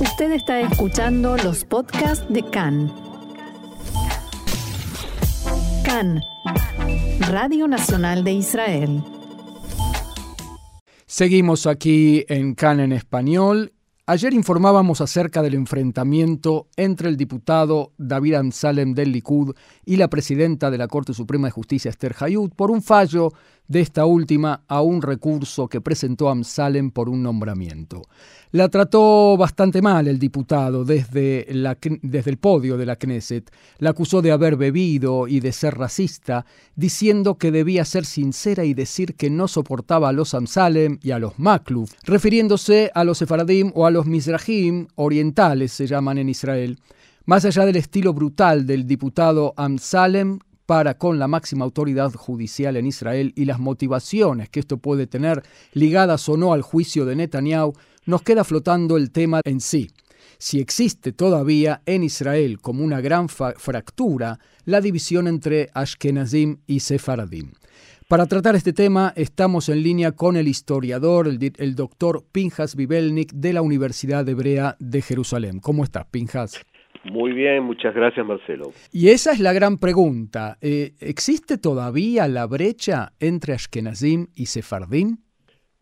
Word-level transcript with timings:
Usted 0.00 0.32
está 0.32 0.60
escuchando 0.60 1.36
los 1.36 1.66
podcasts 1.66 2.24
de 2.32 2.42
CAN. 2.42 2.90
CAN, 5.84 6.22
Radio 7.28 7.68
Nacional 7.68 8.24
de 8.24 8.32
Israel. 8.32 9.04
Seguimos 11.04 11.66
aquí 11.66 12.24
en 12.28 12.54
CAN 12.54 12.80
en 12.80 12.92
español 12.92 13.74
Ayer 14.10 14.34
informábamos 14.34 15.00
acerca 15.00 15.40
del 15.40 15.54
enfrentamiento 15.54 16.66
entre 16.74 17.08
el 17.08 17.16
diputado 17.16 17.92
David 17.96 18.34
Amsalem 18.34 18.92
del 18.92 19.12
Likud 19.12 19.54
y 19.84 19.98
la 19.98 20.08
presidenta 20.08 20.68
de 20.68 20.78
la 20.78 20.88
Corte 20.88 21.14
Suprema 21.14 21.46
de 21.46 21.52
Justicia 21.52 21.90
Esther 21.90 22.16
Hayut 22.18 22.52
por 22.56 22.72
un 22.72 22.82
fallo 22.82 23.32
de 23.70 23.80
esta 23.80 24.04
última 24.04 24.64
a 24.66 24.82
un 24.82 25.00
recurso 25.00 25.68
que 25.68 25.80
presentó 25.80 26.28
Amsalem 26.28 26.90
por 26.90 27.08
un 27.08 27.22
nombramiento. 27.22 28.02
La 28.50 28.68
trató 28.68 29.36
bastante 29.36 29.80
mal 29.80 30.08
el 30.08 30.18
diputado 30.18 30.84
desde, 30.84 31.46
desde 32.02 32.30
el 32.30 32.36
podio 32.38 32.76
de 32.76 32.84
la 32.84 32.96
Knesset. 32.96 33.48
La 33.78 33.90
acusó 33.90 34.22
de 34.22 34.32
haber 34.32 34.56
bebido 34.56 35.28
y 35.28 35.38
de 35.38 35.52
ser 35.52 35.78
racista, 35.78 36.44
diciendo 36.74 37.38
que 37.38 37.52
debía 37.52 37.84
ser 37.84 38.06
sincera 38.06 38.64
y 38.64 38.74
decir 38.74 39.14
que 39.14 39.30
no 39.30 39.46
soportaba 39.46 40.08
a 40.08 40.12
los 40.12 40.34
Amsalem 40.34 40.98
y 41.00 41.12
a 41.12 41.20
los 41.20 41.38
Makluf, 41.38 41.92
refiriéndose 42.02 42.90
a 42.92 43.04
los 43.04 43.18
Sefaradim 43.18 43.70
o 43.76 43.86
a 43.86 43.92
los 43.92 44.04
Mizrahim 44.04 44.88
orientales, 44.96 45.70
se 45.70 45.86
llaman 45.86 46.18
en 46.18 46.28
Israel. 46.28 46.80
Más 47.24 47.44
allá 47.44 47.64
del 47.66 47.76
estilo 47.76 48.12
brutal 48.12 48.66
del 48.66 48.84
diputado 48.84 49.54
Amsalem, 49.56 50.40
para 50.70 50.94
con 50.94 51.18
la 51.18 51.26
máxima 51.26 51.64
autoridad 51.64 52.12
judicial 52.12 52.76
en 52.76 52.86
Israel 52.86 53.32
y 53.34 53.44
las 53.44 53.58
motivaciones 53.58 54.50
que 54.50 54.60
esto 54.60 54.78
puede 54.78 55.08
tener 55.08 55.42
ligadas 55.72 56.28
o 56.28 56.36
no 56.36 56.52
al 56.52 56.62
juicio 56.62 57.04
de 57.04 57.16
Netanyahu, 57.16 57.72
nos 58.06 58.22
queda 58.22 58.44
flotando 58.44 58.96
el 58.96 59.10
tema 59.10 59.40
en 59.44 59.60
sí. 59.60 59.90
Si 60.38 60.60
existe 60.60 61.10
todavía 61.10 61.82
en 61.86 62.04
Israel 62.04 62.60
como 62.60 62.84
una 62.84 63.00
gran 63.00 63.28
fractura 63.28 64.38
la 64.64 64.80
división 64.80 65.26
entre 65.26 65.70
Ashkenazim 65.74 66.58
y 66.68 66.78
Sefaradim. 66.78 67.50
Para 68.06 68.26
tratar 68.26 68.54
este 68.54 68.72
tema 68.72 69.12
estamos 69.16 69.68
en 69.70 69.82
línea 69.82 70.12
con 70.12 70.36
el 70.36 70.46
historiador, 70.46 71.26
el, 71.26 71.74
doctor 71.74 72.24
Pinjas 72.30 72.76
Bibelnik 72.76 73.32
de 73.32 73.54
la 73.54 73.62
Universidad 73.62 74.28
Hebrea 74.28 74.76
de 74.78 75.02
Jerusalén. 75.02 75.58
¿Cómo 75.58 75.82
estás, 75.82 76.06
Pinjas? 76.12 76.60
Muy 77.04 77.32
bien, 77.32 77.62
muchas 77.62 77.94
gracias 77.94 78.26
Marcelo. 78.26 78.72
Y 78.92 79.08
esa 79.08 79.32
es 79.32 79.40
la 79.40 79.52
gran 79.52 79.78
pregunta. 79.78 80.58
Eh, 80.60 80.92
¿Existe 81.00 81.56
todavía 81.58 82.28
la 82.28 82.46
brecha 82.46 83.12
entre 83.20 83.54
Ashkenazim 83.54 84.26
y 84.34 84.46
Sefardim? 84.46 85.18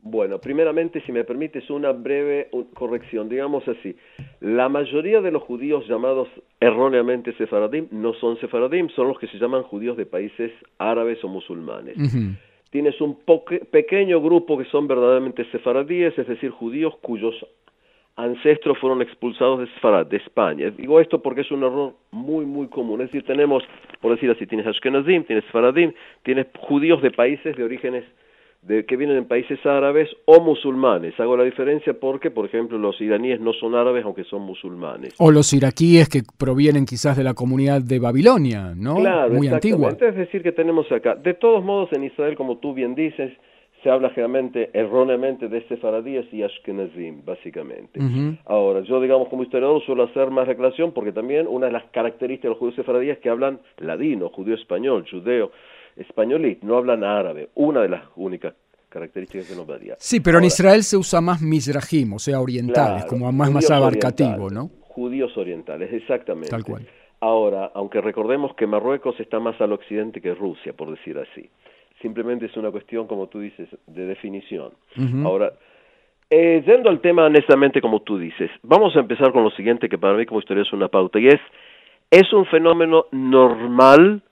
Bueno, 0.01 0.39
primeramente, 0.39 1.03
si 1.05 1.13
me 1.13 1.25
permites 1.25 1.69
una 1.71 1.93
breve 1.93 2.49
corrección, 2.75 3.29
digamos 3.29 3.67
así, 3.67 3.97
la 4.41 4.69
mayoría 4.69 5.21
de 5.21 5.33
los 5.33 5.43
judíos 5.43 5.87
llamados 5.89 6.29
erróneamente 6.61 7.35
sefaradim 7.37 7.89
no 7.91 8.15
son 8.15 8.39
sefaradim, 8.39 8.89
son 8.91 9.09
los 9.09 9.19
que 9.19 9.27
se 9.27 9.39
llaman 9.39 9.65
judíos 9.65 9.97
de 9.97 10.07
países 10.07 10.53
árabes 10.79 11.23
o 11.25 11.29
musulmanes. 11.29 11.97
Tienes 12.71 13.01
un 13.01 13.19
pequeño 13.71 14.23
grupo 14.23 14.57
que 14.57 14.67
son 14.67 14.87
verdaderamente 14.87 15.45
sefaradíes, 15.51 16.17
es 16.17 16.29
decir, 16.29 16.51
judíos 16.51 16.95
cuyos 17.03 17.35
ancestros 18.19 18.77
fueron 18.79 19.01
expulsados 19.01 19.61
de 19.61 19.67
Sfarad, 19.77 20.07
de 20.07 20.17
España. 20.17 20.71
Digo 20.77 21.01
esto 21.01 21.23
porque 21.23 21.43
es 21.43 21.51
un 21.53 21.63
error 21.63 21.95
muy, 22.11 22.45
muy 22.45 22.67
común. 22.67 23.01
Es 23.01 23.07
decir, 23.07 23.25
tenemos, 23.25 23.63
por 24.01 24.13
decir 24.13 24.29
así, 24.29 24.45
tienes 24.45 24.67
Ashkenazim, 24.67 25.23
tienes 25.23 25.45
Sfaradim, 25.47 25.93
tienes 26.25 26.49
judíos 26.59 27.01
de 27.01 27.13
países 27.13 27.57
de 27.57 27.63
orígenes 27.63 28.05
de, 28.63 28.85
que 28.87 28.97
vienen 28.97 29.19
en 29.19 29.27
países 29.27 29.65
árabes 29.65 30.11
o 30.25 30.41
musulmanes. 30.41 31.19
Hago 31.21 31.37
la 31.37 31.45
diferencia 31.45 31.95
porque, 31.95 32.33
por 32.33 32.45
ejemplo, 32.45 32.77
los 32.77 33.01
iraníes 33.01 33.41
no 33.41 33.53
son 33.53 33.77
árabes 33.77 34.05
aunque 34.05 34.25
son 34.25 34.43
musulmanes. 34.43 35.15
O 35.19 35.31
los 35.31 35.53
iraquíes 35.53 36.09
que 36.09 36.23
provienen 36.37 36.87
quizás 36.87 37.17
de 37.17 37.23
la 37.23 37.35
comunidad 37.35 37.83
de 37.83 38.01
Babilonia, 38.01 38.75
¿no? 38.77 38.97
Claro, 38.97 39.33
Muy 39.33 39.47
antigua. 39.47 39.91
Es 39.91 40.17
decir, 40.17 40.43
que 40.43 40.51
tenemos 40.51 40.91
acá. 40.91 41.15
De 41.15 41.35
todos 41.35 41.65
modos, 41.65 41.91
en 41.93 42.03
Israel, 42.03 42.35
como 42.35 42.59
tú 42.59 42.75
bien 42.75 42.97
dices, 42.97 43.33
se 43.83 43.91
habla 43.91 44.11
generalmente 44.11 44.71
erróneamente 44.73 45.49
de 45.49 45.67
sefaradíes 45.69 46.33
y 46.33 46.43
ashkenazim, 46.43 47.25
básicamente. 47.25 48.01
Ahora, 48.45 48.81
yo 48.81 49.01
digamos 49.01 49.29
como 49.29 49.45
historiador 49.45 49.85
suelo 49.85 50.05
hacer 50.05 50.31
más 50.31 50.47
reclamación 50.49 50.93
porque 50.93 51.13
también 51.13 51.47
una 51.47 51.67
de 51.67 51.73
las 51.73 51.85
características 51.91 52.45
de 52.45 52.49
los 52.51 52.59
judíos 52.59 52.77
sefaradíes 52.77 53.17
es 53.17 53.23
que 53.23 53.31
hablan 53.31 53.61
ladino, 53.79 54.31
judío 54.31 54.55
español, 54.55 55.05
judeo, 55.09 55.53
españolí, 55.97 56.59
no 56.63 56.77
hablan 56.77 57.05
árabe, 57.05 57.51
una 57.55 57.83
de 57.83 57.89
las 57.89 58.03
únicas 58.17 58.55
características 58.89 59.49
que 59.49 59.55
nos 59.55 59.67
daría. 59.67 59.95
Sí, 59.99 60.21
pero 60.21 60.39
en 60.39 60.45
Israel 60.45 60.83
se 60.83 60.97
usa 60.97 61.21
más 61.21 61.41
mizrahim, 61.41 62.15
o 62.15 62.19
sea, 62.19 62.41
orientales, 62.41 63.05
como 63.05 63.31
más, 63.31 63.51
más 63.51 63.71
abarcativo, 63.71 64.51
¿no? 64.51 64.71
Judíos 64.81 65.37
orientales, 65.37 65.93
exactamente. 65.93 66.51
Tal 66.51 66.65
cual. 66.65 66.89
Ahora, 67.21 67.71
aunque 67.75 68.01
recordemos 68.01 68.55
que 68.55 68.67
Marruecos 68.67 69.19
está 69.21 69.41
más 69.41 69.61
al 69.61 69.73
occidente 69.73 70.21
que 70.21 70.35
Rusia, 70.35 70.73
por 70.73 70.91
decir 70.91 71.19
así 71.19 71.49
simplemente 72.01 72.47
es 72.47 72.57
una 72.57 72.71
cuestión, 72.71 73.07
como 73.07 73.29
tú 73.29 73.41
dices, 73.41 73.69
de 73.87 74.07
definición. 74.07 74.73
Ahora, 75.25 75.53
eh, 76.31 76.63
yendo 76.67 76.91
al 76.91 77.01
tema 77.01 77.25
honestamente 77.25 77.81
como 77.81 78.03
tú 78.03 78.19
dices, 78.19 78.51
vamos 78.63 78.95
a 78.97 79.01
empezar 79.01 79.33
con 79.33 79.45
lo 79.45 79.51
siguiente 79.51 79.89
que 79.89 79.99
para 79.99 80.15
mí 80.15 80.27
como 80.27 80.41
historia 80.41 80.63
es 80.63 80.73
una 80.73 80.89
pauta, 80.89 81.19
y 81.19 81.29
es, 81.29 81.41
es 82.11 82.33
un 82.33 82.45
fenómeno 82.47 83.07
normal 83.13 84.23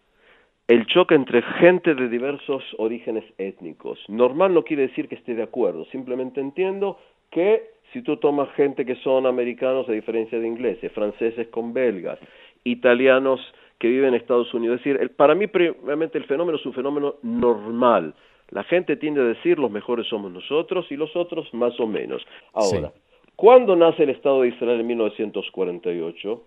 el 0.68 0.86
choque 0.86 1.14
entre 1.14 1.42
gente 1.60 1.94
de 1.94 2.08
diversos 2.08 2.62
orígenes 2.78 3.24
étnicos. 3.38 4.00
Normal 4.08 4.52
no 4.52 4.64
quiere 4.64 4.88
decir 4.88 5.08
que 5.08 5.14
esté 5.14 5.34
de 5.34 5.44
acuerdo, 5.44 5.84
simplemente 5.86 6.40
entiendo 6.40 6.98
que 7.30 7.70
si 7.92 8.02
tú 8.02 8.16
tomas 8.16 8.50
gente 8.54 8.84
que 8.84 8.96
son 8.96 9.26
americanos 9.26 9.88
a 9.88 9.92
diferencia 9.92 10.38
de 10.40 10.46
ingleses, 10.46 10.90
franceses 10.92 11.48
con 11.48 11.72
belgas, 11.72 12.18
italianos 12.64 13.40
que 13.78 13.88
vive 13.88 14.08
en 14.08 14.14
Estados 14.14 14.52
Unidos. 14.54 14.78
Es 14.78 14.84
decir, 14.84 15.10
para 15.16 15.34
mí, 15.34 15.46
primeramente, 15.46 16.18
el 16.18 16.24
fenómeno 16.24 16.58
es 16.58 16.66
un 16.66 16.72
fenómeno 16.72 17.16
normal. 17.22 18.14
La 18.50 18.64
gente 18.64 18.96
tiende 18.96 19.20
a 19.20 19.24
decir 19.24 19.58
los 19.58 19.70
mejores 19.70 20.06
somos 20.06 20.30
nosotros 20.30 20.86
y 20.90 20.96
los 20.96 21.14
otros 21.16 21.52
más 21.52 21.78
o 21.80 21.86
menos. 21.86 22.24
Ahora, 22.52 22.92
¿cuándo 23.34 23.74
nace 23.74 24.04
el 24.04 24.10
Estado 24.10 24.42
de 24.42 24.48
Israel 24.48 24.80
en 24.80 24.86
1948? 24.86 26.44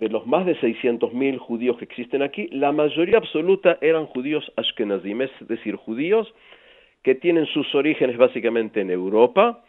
De 0.00 0.08
los 0.08 0.26
más 0.26 0.44
de 0.46 0.56
600.000 0.56 1.38
judíos 1.38 1.76
que 1.76 1.84
existen 1.84 2.22
aquí, 2.22 2.48
la 2.48 2.72
mayoría 2.72 3.18
absoluta 3.18 3.78
eran 3.80 4.06
judíos 4.06 4.50
ashkenazim, 4.56 5.22
es 5.22 5.30
decir, 5.46 5.76
judíos 5.76 6.32
que 7.02 7.14
tienen 7.14 7.46
sus 7.46 7.72
orígenes 7.74 8.16
básicamente 8.16 8.80
en 8.80 8.90
Europa, 8.90 9.63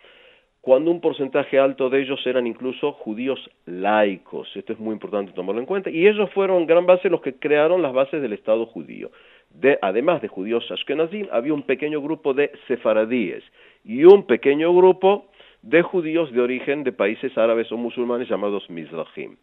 cuando 0.66 0.90
un 0.90 1.00
porcentaje 1.00 1.60
alto 1.60 1.92
de 1.92 2.02
ellos 2.02 2.26
eran 2.26 2.48
incluso 2.48 2.94
judíos 2.94 3.40
laicos. 3.68 4.50
Esto 4.56 4.74
es 4.74 4.80
muy 4.80 4.94
importante 4.94 5.32
tomarlo 5.32 5.62
en 5.62 5.68
cuenta. 5.68 5.92
Y 5.92 6.08
ellos 6.08 6.28
fueron 6.32 6.66
gran 6.66 6.88
base 6.88 7.08
los 7.08 7.22
que 7.22 7.36
crearon 7.36 7.84
las 7.84 7.94
bases 7.94 8.20
del 8.20 8.34
Estado 8.34 8.66
judío. 8.66 9.12
De, 9.52 9.78
además 9.84 10.24
de 10.24 10.28
judíos 10.28 10.66
ashkenazim, 10.72 11.28
había 11.32 11.54
un 11.54 11.62
pequeño 11.62 12.02
grupo 12.02 12.34
de 12.34 12.52
sefaradíes 12.68 13.44
y 13.84 14.06
un 14.06 14.26
pequeño 14.26 14.74
grupo 14.74 15.28
de 15.62 15.84
judíos 15.84 16.32
de 16.32 16.42
origen 16.42 16.84
de 16.84 16.94
países 16.94 17.38
árabes 17.38 17.72
o 17.72 17.78
musulmanes 17.78 18.28
llamados 18.28 18.68
mizrahim. 18.68 19.38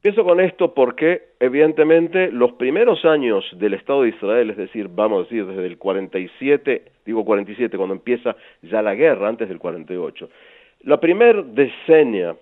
Pienso 0.00 0.24
con 0.24 0.40
esto 0.40 0.72
porque, 0.72 1.22
evidentemente, 1.38 2.32
los 2.32 2.52
primeros 2.52 3.04
años 3.04 3.44
del 3.58 3.74
Estado 3.74 4.02
de 4.02 4.08
Israel, 4.08 4.50
es 4.50 4.56
decir, 4.56 4.88
vamos 4.88 5.20
a 5.20 5.22
decir, 5.24 5.46
desde 5.46 5.66
el 5.66 5.76
47, 5.76 6.82
digo 7.04 7.24
47, 7.24 7.76
cuando 7.76 7.94
empieza 7.94 8.34
ya 8.62 8.80
la 8.80 8.94
guerra, 8.94 9.28
antes 9.28 9.48
del 9.48 9.58
48, 9.58 10.28
la 10.84 10.98
primer 10.98 11.44
decennia, 11.44 12.34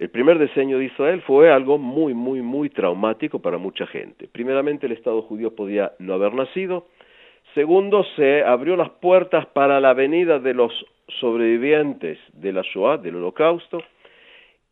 el 0.00 0.10
primer 0.10 0.40
diseño 0.40 0.78
de 0.78 0.86
Israel 0.86 1.22
fue 1.22 1.52
algo 1.52 1.78
muy, 1.78 2.14
muy, 2.14 2.42
muy 2.42 2.68
traumático 2.68 3.38
para 3.38 3.58
mucha 3.58 3.86
gente. 3.86 4.28
Primeramente, 4.30 4.86
el 4.86 4.92
Estado 4.92 5.22
judío 5.22 5.54
podía 5.54 5.92
no 6.00 6.14
haber 6.14 6.34
nacido. 6.34 6.88
Segundo, 7.54 8.04
se 8.16 8.42
abrió 8.42 8.74
las 8.74 8.90
puertas 8.90 9.46
para 9.46 9.78
la 9.78 9.94
venida 9.94 10.40
de 10.40 10.52
los 10.52 10.72
sobrevivientes 11.20 12.18
de 12.32 12.52
la 12.52 12.62
Shoah, 12.62 12.98
del 12.98 13.16
Holocausto 13.16 13.78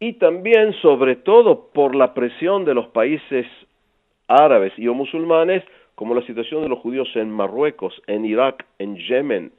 y 0.03 0.15
también, 0.15 0.73
sobre 0.83 1.15
todo, 1.15 1.69
por 1.73 1.95
la 1.95 2.13
presión 2.13 2.65
de 2.65 2.75
los 2.75 2.89
países 2.89 3.47
árabes 4.27 4.73
y 4.77 4.89
o 4.89 4.95
musulmanes, 4.95 5.63
como 5.95 6.13
la 6.13 6.27
situación 6.27 6.61
de 6.63 6.69
los 6.69 6.81
judíos 6.81 7.09
en 7.15 7.31
Marruecos, 7.31 8.03
en 8.09 8.25
Irak, 8.25 8.67
en 8.81 8.97
Yemen, 8.97 9.53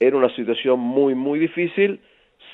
era 0.00 0.16
una 0.16 0.34
situación 0.34 0.80
muy, 0.80 1.14
muy 1.14 1.38
difícil, 1.38 2.00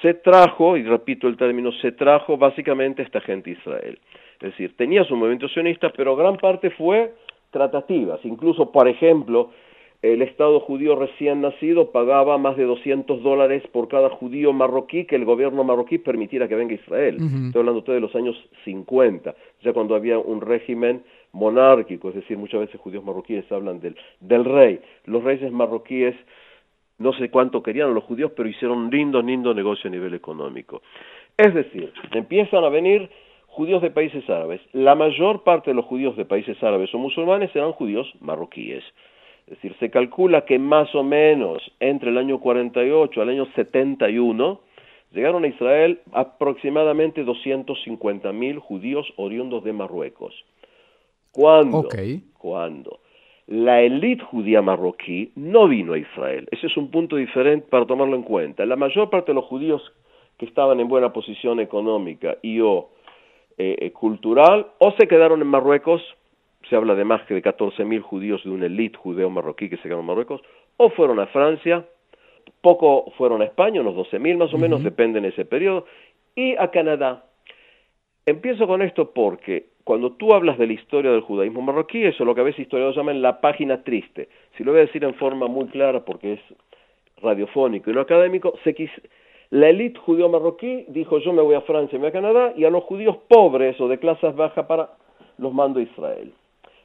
se 0.01 0.15
trajo, 0.15 0.77
y 0.77 0.83
repito 0.83 1.29
el 1.29 1.37
término, 1.37 1.71
se 1.81 1.93
trajo 1.93 2.37
básicamente 2.37 3.03
esta 3.03 3.21
gente 3.21 3.51
a 3.51 3.53
Israel. 3.53 4.01
Es 4.41 4.51
decir, 4.51 4.77
tenía 4.77 5.05
su 5.05 5.15
movimiento 5.15 5.47
sionista, 5.47 5.91
pero 5.97 6.17
gran 6.17 6.39
parte 6.39 6.71
fue 6.71 7.15
tratativas. 7.53 8.19
Incluso, 8.25 8.73
por 8.73 8.89
ejemplo, 8.89 9.53
el 10.03 10.21
Estado 10.21 10.59
judío 10.59 10.97
recién 10.97 11.41
nacido 11.41 11.93
pagaba 11.93 12.37
más 12.37 12.57
de 12.57 12.65
200 12.65 13.23
dólares 13.23 13.63
por 13.73 13.87
cada 13.87 14.11
judío 14.11 14.53
marroquí 14.53 15.05
que 15.05 15.15
el 15.15 15.25
gobierno 15.25 15.63
marroquí 15.63 15.99
permitiera 15.99 16.49
que 16.49 16.57
venga 16.57 16.73
a 16.73 16.75
Israel. 16.75 17.17
Estoy 17.47 17.61
hablando 17.61 17.79
usted 17.79 17.95
de 17.95 18.01
los 18.01 18.15
años 18.17 18.37
50, 18.65 19.35
ya 19.63 19.73
cuando 19.73 19.95
había 19.95 20.19
un 20.19 20.41
régimen 20.41 21.05
monárquico, 21.31 22.09
es 22.09 22.17
decir, 22.17 22.37
muchas 22.37 22.61
veces 22.61 22.81
judíos 22.81 23.05
marroquíes 23.05 23.51
hablan 23.53 23.81
del, 23.81 23.97
del 24.21 24.45
rey. 24.45 24.81
Los 25.07 25.23
reyes 25.23 25.53
marroquíes 25.53 26.17
no 26.99 27.13
sé 27.15 27.31
cuánto 27.31 27.63
querían 27.63 27.95
los 27.95 28.05
judíos, 28.05 28.33
pero 28.37 28.49
hicieron 28.49 28.79
un 28.79 28.91
lindo, 28.91 29.23
lindo 29.23 29.55
negocio 29.55 29.89
a 29.89 29.93
nivel 29.93 30.15
económico. 30.15 30.83
Es 31.37 31.55
decir, 31.55 31.93
empiezan 32.13 32.65
a 32.65 32.69
venir 32.69 33.09
judíos 33.47 33.83
de 33.83 33.91
países 33.91 34.29
árabes. 34.29 34.61
La 34.73 34.95
mayor 34.95 35.43
parte 35.43 35.71
de 35.71 35.75
los 35.75 35.85
judíos 35.85 36.17
de 36.17 36.25
países 36.25 36.63
árabes 36.63 36.95
o 36.95 36.99
musulmanes 36.99 37.55
eran 37.55 37.73
judíos 37.73 38.13
marroquíes. 38.21 38.85
Es 39.47 39.55
decir, 39.55 39.77
se 39.81 39.91
calcula 39.91 40.45
que 40.45 40.59
más 40.59 40.95
o 40.95 41.03
menos 41.03 41.63
entre 41.81 42.11
el 42.11 42.19
año 42.19 42.39
48 42.41 43.21
al 43.21 43.29
año 43.29 43.47
71 43.55 44.61
llegaron 45.13 45.45
a 45.45 45.49
Israel 45.49 46.01
aproximadamente 46.13 47.25
250.000 47.25 48.59
judíos 48.59 49.13
oriundos 49.17 49.65
de 49.65 49.73
Marruecos. 49.73 50.35
¿Cuándo? 51.33 51.89
Cuando 52.39 53.01
la 53.47 53.83
élite 53.83 54.25
judía 54.25 54.63
marroquí 54.63 55.33
no 55.35 55.69
vino 55.69 55.95
a 55.95 55.99
Israel. 55.99 56.49
Ese 56.51 56.69
es 56.69 56.77
un 56.77 56.91
punto 56.91 57.17
diferente 57.17 57.67
para 57.69 57.87
tomarlo 57.87 58.17
en 58.17 58.23
cuenta. 58.23 58.65
La 58.65 58.77
mayor 58.77 59.11
parte 59.11 59.33
de 59.33 59.35
los 59.35 59.45
judíos 59.45 59.83
que 60.39 60.47
estaban 60.47 60.81
en 60.81 60.89
buena 60.89 61.13
posición 61.13 61.61
económica 61.61 62.39
y 62.43 62.61
o 62.61 62.91
eh, 63.59 63.77
eh, 63.79 63.93
cultural 63.93 64.69
o 64.79 64.93
se 64.93 65.07
quedaron 65.07 65.43
en 65.43 65.49
Marruecos 65.49 66.03
se 66.69 66.77
habla 66.77 66.95
de 66.95 67.05
más 67.05 67.23
que 67.27 67.35
de 67.35 67.43
14.000 67.43 68.01
judíos 68.01 68.43
de 68.45 68.51
una 68.51 68.67
élite 68.67 68.97
judeo 68.97 69.31
marroquí 69.31 69.69
que 69.69 69.77
se 69.77 69.83
quedaron 69.85 70.01
en 70.01 70.07
Marruecos, 70.07 70.43
o 70.77 70.91
fueron 70.91 71.21
a 71.21 71.27
Francia, 71.27 71.85
poco 72.61 73.13
fueron 73.17 73.43
a 73.43 73.45
España, 73.45 73.81
unos 73.81 73.95
12.000 73.95 74.37
más 74.37 74.55
o 74.55 74.59
menos, 74.59 74.83
depende 74.83 75.19
en 75.19 75.27
ese 75.27 75.45
periodo, 75.45 75.87
y 76.35 76.57
a 76.57 76.71
Canadá. 76.71 77.25
Empiezo 78.25 78.67
con 78.67 78.83
esto 78.83 79.13
porque 79.13 79.67
cuando 79.85 80.13
tú 80.13 80.33
hablas 80.33 80.59
de 80.59 80.67
la 80.67 80.73
historia 80.75 81.11
del 81.11 81.23
judaísmo 81.23 81.61
marroquí, 81.61 82.05
eso 82.05 82.23
es 82.23 82.27
lo 82.27 82.35
que 82.35 82.41
a 82.41 82.45
veces 82.45 82.61
historiadores 82.61 82.97
llaman 82.97 83.21
la 83.21 83.41
página 83.41 83.83
triste. 83.83 84.29
Si 84.57 84.65
lo 84.65 84.73
voy 84.73 84.81
a 84.81 84.87
decir 84.87 85.03
en 85.05 85.15
forma 85.15 85.49
muy 85.49 85.67
clara 85.67 86.05
porque 86.05 86.35
es 86.35 86.41
radiofónico 87.21 87.91
y 87.91 87.95
no 87.95 88.01
académico, 88.01 88.55
se 88.65 88.75
la 89.51 89.69
élite 89.69 89.99
judío 89.99 90.31
marroquí 90.31 90.87
dijo 90.89 91.19
yo 91.19 91.33
me 91.35 91.43
voy 91.43 91.55
a 91.55 91.61
Francia 91.61 91.99
me 91.99 92.05
voy 92.05 92.09
a 92.09 92.13
Canadá 92.13 92.55
y 92.57 92.65
a 92.65 92.71
los 92.71 92.85
judíos 92.85 93.19
pobres 93.29 93.79
o 93.83 93.89
de 93.89 93.99
clases 93.99 94.35
bajas 94.35 94.65
para 94.65 94.89
los 95.37 95.53
mando 95.53 95.79
a 95.79 95.83
Israel. 95.83 96.33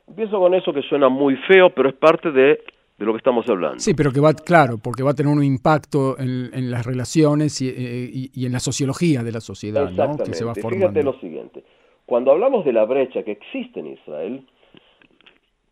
Empiezo 0.08 0.40
con 0.40 0.54
eso 0.54 0.74
que 0.74 0.82
suena 0.84 1.10
muy 1.10 1.36
feo, 1.48 1.70
pero 1.70 1.90
es 1.90 1.96
parte 1.96 2.32
de, 2.32 2.62
lo 2.98 3.12
que 3.14 3.18
estamos 3.18 3.48
hablando. 3.50 3.80
Sí, 3.80 3.94
pero 3.94 4.12
que 4.12 4.20
va, 4.20 4.34
claro, 4.34 4.78
porque 4.82 5.04
va 5.04 5.12
a 5.12 5.14
tener 5.14 5.32
un 5.32 5.44
impacto 5.44 6.18
en, 6.18 6.72
las 6.72 6.86
relaciones 6.86 7.62
eh, 7.62 8.10
y, 8.34 8.46
en 8.46 8.52
la 8.52 8.60
sociología 8.60 9.22
de 9.24 9.32
la 9.32 9.42
sociedad, 9.42 9.92
¿no? 9.92 10.18
Que 10.18 10.34
se 10.34 10.46
va 10.46 10.56
formando. 10.56 10.88
Fíjate 10.88 11.04
lo 11.04 11.20
siguiente. 11.20 11.64
Cuando 12.06 12.32
hablamos 12.32 12.64
de 12.64 12.72
la 12.72 12.86
brecha 12.86 13.24
que 13.24 13.32
existe 13.32 13.82
en 13.82 13.88
Israel, 13.88 14.46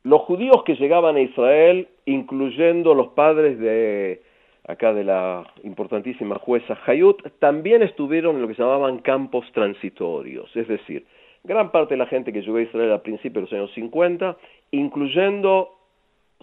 los 0.04 0.22
judíos 0.22 0.64
que 0.66 0.76
llegaban 0.76 1.16
a 1.16 1.22
Israel, 1.22 1.88
incluyendo 2.06 2.94
los 2.94 3.08
padres 3.14 3.58
de 3.58 4.22
acá 4.68 4.94
de 4.94 5.04
la 5.04 5.44
importantísima 5.64 6.36
jueza 6.36 6.78
Hayut, 6.86 7.22
también 7.40 7.82
estuvieron 7.82 8.36
en 8.36 8.42
lo 8.42 8.48
que 8.48 8.56
se 8.56 8.62
llamaban 8.62 9.00
campos 9.00 9.46
transitorios, 9.54 10.54
es 10.56 10.68
decir, 10.68 11.06
gran 11.46 11.72
parte 11.72 11.94
de 11.94 11.98
la 11.98 12.08
gente 12.08 12.34
que 12.34 12.42
llegó 12.42 12.58
a 12.58 12.62
Israel 12.62 12.92
a 12.92 13.04
principios 13.04 13.36
de 13.36 13.42
los 13.42 13.54
años 13.54 13.74
50, 13.76 14.38
incluyendo 14.72 15.70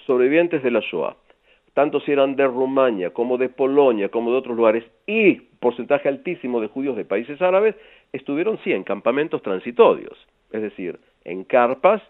sobrevivientes 0.06 0.62
de 0.62 0.70
la 0.70 0.80
Shoah, 0.80 1.16
tanto 1.74 2.00
si 2.00 2.12
eran 2.12 2.36
de 2.36 2.46
Rumania 2.46 3.10
como 3.10 3.38
de 3.38 3.48
Polonia 3.48 4.08
como 4.08 4.30
de 4.30 4.38
otros 4.38 4.56
lugares, 4.56 4.84
y 5.06 5.34
porcentaje 5.34 6.08
altísimo 6.08 6.60
de 6.60 6.68
judíos 6.68 6.96
de 6.96 7.04
países 7.04 7.40
árabes, 7.40 7.74
estuvieron 8.12 8.58
sí 8.64 8.72
en 8.72 8.84
campamentos 8.84 9.42
transitorios, 9.42 10.18
es 10.50 10.62
decir, 10.62 10.98
en 11.24 11.44
carpas, 11.44 12.02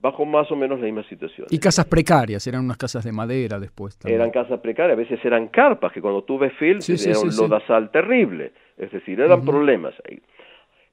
bajo 0.00 0.24
más 0.24 0.50
o 0.50 0.56
menos 0.56 0.80
la 0.80 0.86
misma 0.86 1.04
situación. 1.04 1.46
Y 1.50 1.58
casas 1.58 1.84
precarias, 1.84 2.46
eran 2.46 2.64
unas 2.64 2.78
casas 2.78 3.04
de 3.04 3.12
madera 3.12 3.60
después. 3.60 3.98
Eran 4.04 4.30
casas 4.30 4.60
precarias, 4.60 4.96
a 4.96 4.98
veces 4.98 5.22
eran 5.24 5.48
carpas, 5.48 5.92
que 5.92 6.00
cuando 6.00 6.24
tuve 6.24 6.50
film 6.50 6.80
era 6.88 7.18
un 7.18 7.36
lodazal 7.36 7.90
terrible, 7.90 8.52
es 8.78 8.90
decir, 8.90 9.20
eran 9.20 9.44
problemas 9.44 9.94
ahí. 10.08 10.20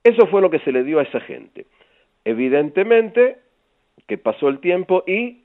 Eso 0.08 0.26
fue 0.28 0.42
lo 0.42 0.50
que 0.50 0.60
se 0.60 0.72
le 0.72 0.86
dio 0.86 1.00
a 1.00 1.04
esa 1.04 1.20
gente. 1.20 1.66
Evidentemente 2.24 3.40
que 4.08 4.18
pasó 4.18 4.48
el 4.48 4.60
tiempo 4.60 5.04
y 5.06 5.44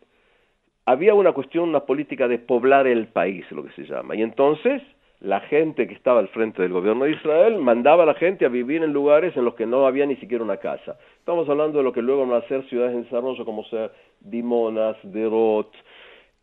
había 0.87 1.15
una 1.15 1.33
cuestión, 1.33 1.69
una 1.69 1.85
política 1.85 2.29
de 2.29 2.39
poblar 2.39 2.87
el 2.87 3.09
país, 3.09 3.45
lo 3.51 3.65
que 3.65 3.73
se 3.73 3.83
llama. 3.83 4.15
Y 4.15 4.23
entonces 4.23 4.81
la 5.19 5.41
gente 5.41 5.89
que 5.89 5.95
estaba 5.95 6.21
al 6.21 6.29
frente 6.29 6.63
del 6.63 6.73
gobierno 6.73 7.07
de 7.07 7.11
Israel 7.11 7.59
mandaba 7.59 8.05
a 8.05 8.07
la 8.07 8.15
gente 8.15 8.45
a 8.45 8.51
vivir 8.51 8.85
en 8.85 8.93
lugares 8.93 9.37
en 9.37 9.45
los 9.45 9.55
que 9.57 9.67
no 9.67 9.85
había 9.85 10.07
ni 10.07 10.15
siquiera 10.17 10.45
una 10.45 10.59
casa. 10.59 10.97
Estamos 11.19 11.49
hablando 11.49 11.79
de 11.79 11.85
lo 11.85 11.93
que 11.93 12.03
luego 12.03 12.25
van 12.25 12.41
a 12.41 12.47
ser 12.47 12.63
ciudades 12.69 12.95
en 12.95 13.03
desarrollo 13.03 13.45
como 13.45 13.65
ser 13.65 13.91
Dimonas, 14.21 14.97
Derot, 15.03 15.73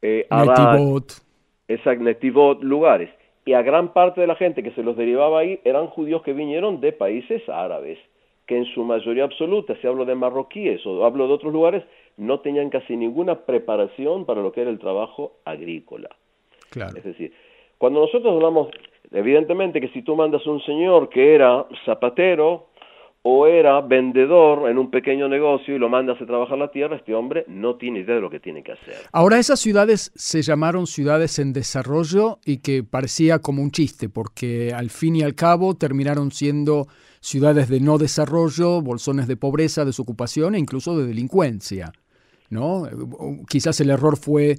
eh, 0.01 0.27
Arad, 0.29 0.77
Netivot, 1.99 2.63
lugares 2.63 3.11
y 3.49 3.53
a 3.53 3.63
gran 3.63 3.93
parte 3.93 4.21
de 4.21 4.27
la 4.27 4.35
gente 4.35 4.61
que 4.61 4.69
se 4.71 4.83
los 4.83 4.95
derivaba 4.95 5.39
ahí 5.39 5.59
eran 5.63 5.87
judíos 5.87 6.21
que 6.21 6.33
vinieron 6.33 6.81
de 6.81 6.91
países 6.91 7.41
árabes, 7.49 7.97
que 8.49 8.57
en 8.57 8.65
su 8.65 8.83
mayoría 8.83 9.25
absoluta, 9.25 9.75
si 9.79 9.85
hablo 9.85 10.05
de 10.05 10.15
marroquíes 10.15 10.83
o 10.83 11.05
hablo 11.05 11.27
de 11.27 11.33
otros 11.33 11.53
lugares, 11.53 11.83
no 12.17 12.39
tenían 12.39 12.71
casi 12.71 12.97
ninguna 12.97 13.35
preparación 13.45 14.25
para 14.25 14.41
lo 14.41 14.51
que 14.51 14.61
era 14.61 14.71
el 14.71 14.79
trabajo 14.79 15.33
agrícola. 15.45 16.09
Es 16.75 17.03
decir, 17.03 17.31
cuando 17.77 17.99
nosotros 17.99 18.33
hablamos, 18.33 18.69
evidentemente 19.11 19.79
que 19.79 19.89
si 19.89 20.01
tú 20.01 20.15
mandas 20.15 20.47
un 20.47 20.59
señor 20.63 21.09
que 21.09 21.35
era 21.35 21.67
zapatero, 21.85 22.69
o 23.21 23.45
era 23.45 23.81
vendedor 23.81 24.69
en 24.69 24.77
un 24.77 24.89
pequeño 24.89 25.27
negocio 25.27 25.75
y 25.75 25.77
lo 25.77 25.89
mandas 25.89 26.19
a 26.21 26.25
trabajar 26.25 26.57
la 26.57 26.71
tierra, 26.71 26.95
este 26.95 27.13
hombre 27.13 27.43
no 27.47 27.75
tiene 27.75 27.99
idea 27.99 28.15
de 28.15 28.21
lo 28.21 28.29
que 28.29 28.39
tiene 28.39 28.63
que 28.63 28.71
hacer. 28.71 28.95
Ahora 29.11 29.37
esas 29.37 29.59
ciudades 29.59 30.11
se 30.15 30.41
llamaron 30.41 30.87
ciudades 30.87 31.37
en 31.37 31.51
desarrollo 31.51 32.39
y 32.45 32.61
que 32.61 32.81
parecía 32.81 33.39
como 33.39 33.61
un 33.61 33.71
chiste, 33.71 34.07
porque 34.07 34.71
al 34.73 34.89
fin 34.89 35.17
y 35.17 35.21
al 35.21 35.35
cabo 35.35 35.75
terminaron 35.75 36.31
siendo 36.31 36.87
ciudades 37.19 37.69
de 37.69 37.79
no 37.79 37.97
desarrollo, 37.97 38.81
bolsones 38.81 39.27
de 39.27 39.37
pobreza, 39.37 39.85
desocupación 39.85 40.55
e 40.55 40.59
incluso 40.59 40.97
de 40.97 41.07
delincuencia. 41.07 41.91
¿no? 42.49 42.83
Quizás 43.47 43.79
el 43.81 43.89
error 43.89 44.17
fue 44.17 44.51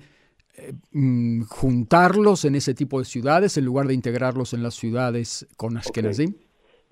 eh, 0.56 0.72
mm, 0.92 1.42
juntarlos 1.44 2.44
en 2.44 2.54
ese 2.54 2.74
tipo 2.74 2.98
de 2.98 3.04
ciudades 3.04 3.56
en 3.56 3.64
lugar 3.64 3.86
de 3.86 3.94
integrarlos 3.94 4.54
en 4.54 4.62
las 4.62 4.74
ciudades 4.74 5.46
con 5.56 5.76
Ashkenazim 5.76 6.34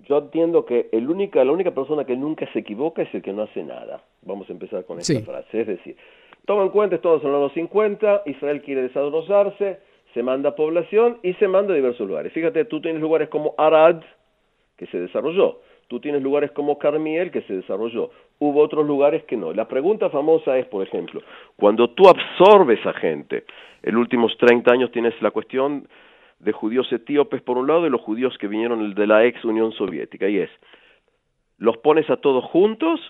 yo 0.09 0.19
entiendo 0.19 0.65
que 0.65 0.89
el 0.93 1.09
única, 1.09 1.45
la 1.45 1.53
única 1.53 1.73
persona 1.73 2.05
que 2.05 2.17
nunca 2.17 2.51
se 2.53 2.61
equivoca 2.61 3.03
es 3.03 3.15
el 3.15 3.23
que 3.23 3.33
no 3.33 3.43
hace 3.43 3.63
nada. 3.63 4.03
Vamos 4.23 4.49
a 4.49 4.53
empezar 4.53 4.85
con 4.85 4.99
esta 4.99 5.21
frase. 5.21 5.61
Es 5.61 5.67
decir, 5.67 5.97
toma 6.47 6.63
en 6.63 6.71
cuenta, 6.71 6.99
todos 6.99 7.21
son 7.21 7.33
los 7.33 7.53
50, 7.53 8.23
Israel 8.25 8.63
quiere 8.63 8.83
desarrollarse, 8.83 9.81
se 10.15 10.23
manda 10.23 10.57
población 10.57 11.19
y 11.23 11.35
se 11.35 11.47
manda 11.47 11.75
a 11.75 11.77
diversos 11.77 12.09
lugares. 12.09 12.33
Fíjate, 12.33 12.65
tú 12.65 12.81
tienes 12.81 13.03
lugares 13.03 13.29
como 13.29 13.55
Arad, 13.59 14.01
que 14.79 14.87
se 14.87 14.99
desarrolló. 14.99 15.61
Tú 15.89 16.01
tienes 16.01 16.23
lugares 16.23 16.53
como 16.53 16.79
Carmiel, 16.79 17.31
que 17.31 17.43
se 17.43 17.55
desarrolló. 17.55 18.11
Hubo 18.39 18.63
otros 18.63 18.87
lugares 18.87 19.25
que 19.25 19.37
no. 19.37 19.53
La 19.53 19.67
pregunta 19.67 20.09
famosa 20.09 20.57
es, 20.57 20.67
por 20.67 20.87
ejemplo, 20.87 21.21
cuando 21.57 21.91
tú 21.91 22.05
absorbes 22.09 22.85
a 22.87 22.93
gente, 22.95 23.45
en 23.83 23.95
los 23.95 24.03
últimos 24.03 24.37
30 24.39 24.73
años 24.73 24.93
tienes 24.93 25.21
la 25.21 25.33
cuestión 25.33 25.89
de 26.39 26.53
judíos 26.53 26.91
etíopes 26.93 27.43
por 27.43 27.59
un 27.59 27.67
lado 27.67 27.87
y 27.87 27.91
los 27.91 28.01
judíos 28.01 28.37
que 28.39 28.47
vinieron 28.47 28.95
de 28.95 29.07
la 29.07 29.25
ex 29.25 29.45
Unión 29.45 29.73
Soviética. 29.73 30.29
Y 30.29 30.39
es, 30.39 30.51
¿los 31.59 31.77
pones 31.79 32.09
a 32.11 32.19
todos 32.19 32.45
juntos 32.45 33.01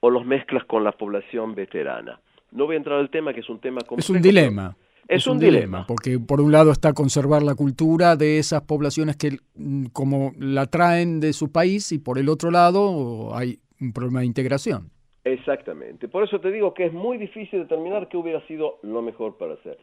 o 0.00 0.08
los 0.08 0.24
mezclas 0.24 0.64
con 0.64 0.82
la 0.82 0.92
población 0.92 1.54
veterana? 1.54 2.20
No 2.52 2.66
voy 2.66 2.74
a 2.74 2.78
entrar 2.78 2.98
al 2.98 3.10
tema, 3.10 3.34
que 3.34 3.40
es 3.40 3.48
un 3.50 3.60
tema 3.60 3.80
complejo. 3.80 4.00
Es 4.00 4.10
un 4.10 4.22
dilema. 4.22 4.74
Es, 5.10 5.26
un, 5.26 5.40
dilema, 5.40 5.86
porque 5.88 6.20
por 6.20 6.40
un 6.40 6.52
lado 6.52 6.70
está 6.70 6.92
conservar 6.92 7.42
la 7.42 7.56
cultura 7.56 8.14
de 8.14 8.38
esas 8.38 8.62
poblaciones 8.62 9.16
que 9.16 9.38
mm, 9.56 9.86
como 9.86 10.32
la 10.38 10.66
traen 10.66 11.18
de 11.18 11.32
su 11.32 11.50
país 11.50 11.90
y 11.90 11.98
por 11.98 12.16
el 12.16 12.28
otro 12.28 12.52
lado 12.52 13.34
hay 13.34 13.58
un 13.80 13.92
problema 13.92 14.20
de 14.20 14.26
integración. 14.26 14.90
Exactamente. 15.24 16.06
Por 16.06 16.22
eso 16.22 16.40
te 16.40 16.52
digo 16.52 16.74
que 16.74 16.86
es 16.86 16.92
muy 16.92 17.18
difícil 17.18 17.60
determinar 17.60 18.08
qué 18.08 18.16
hubiera 18.16 18.40
sido 18.46 18.78
lo 18.82 19.02
mejor 19.02 19.36
para 19.36 19.54
hacer. 19.54 19.78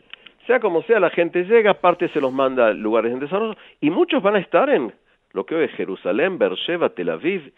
Sea 0.45 0.61
como 0.61 0.81
sea, 0.83 0.99
la 1.01 1.09
gente 1.09 1.43
llega, 1.43 1.73
parte 1.75 2.07
se 2.09 2.21
los 2.21 2.31
manda 2.31 2.67
a 2.67 2.73
lugares 2.73 3.11
en 3.11 3.19
desarrollo 3.19 3.57
y 3.81 3.89
muchos 3.89 4.23
van 4.23 4.37
a 4.37 4.39
estar 4.39 4.69
en 4.69 4.93
lo 5.33 5.45
que 5.45 5.55
hoy 5.55 5.65
es 5.65 5.71
Jerusalén, 5.71 6.37
Beersheba, 6.37 6.89
Tel 6.89 7.09
Aviv 7.09 7.53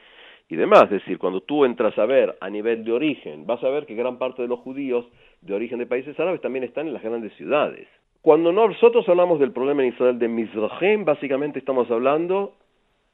y 0.50 0.56
demás. 0.56 0.84
Es 0.86 1.02
decir, 1.02 1.18
cuando 1.18 1.42
tú 1.42 1.64
entras 1.64 1.98
a 1.98 2.06
ver 2.06 2.36
a 2.42 2.50
nivel 2.50 2.84
de 2.84 2.92
origen, 2.92 3.46
vas 3.46 3.64
a 3.64 3.70
ver 3.70 3.86
que 3.86 3.96
gran 3.96 4.18
parte 4.18 4.42
de 4.42 4.48
los 4.48 4.60
judíos 4.60 5.06
de 5.42 5.54
origen 5.54 5.80
de 5.80 5.86
países 5.86 6.20
árabes 6.20 6.42
también 6.42 6.66
están 6.66 6.88
en 6.88 6.94
las 6.94 7.04
grandes 7.04 7.32
ciudades. 7.34 7.88
Cuando 8.22 8.52
nosotros 8.52 9.08
hablamos 9.08 9.40
del 9.40 9.54
problema 9.54 9.84
en 9.84 9.90
Israel 9.90 10.20
de 10.20 10.28
Mizrahim, 10.28 11.06
básicamente 11.06 11.60
estamos 11.60 11.90
hablando, 11.90 12.54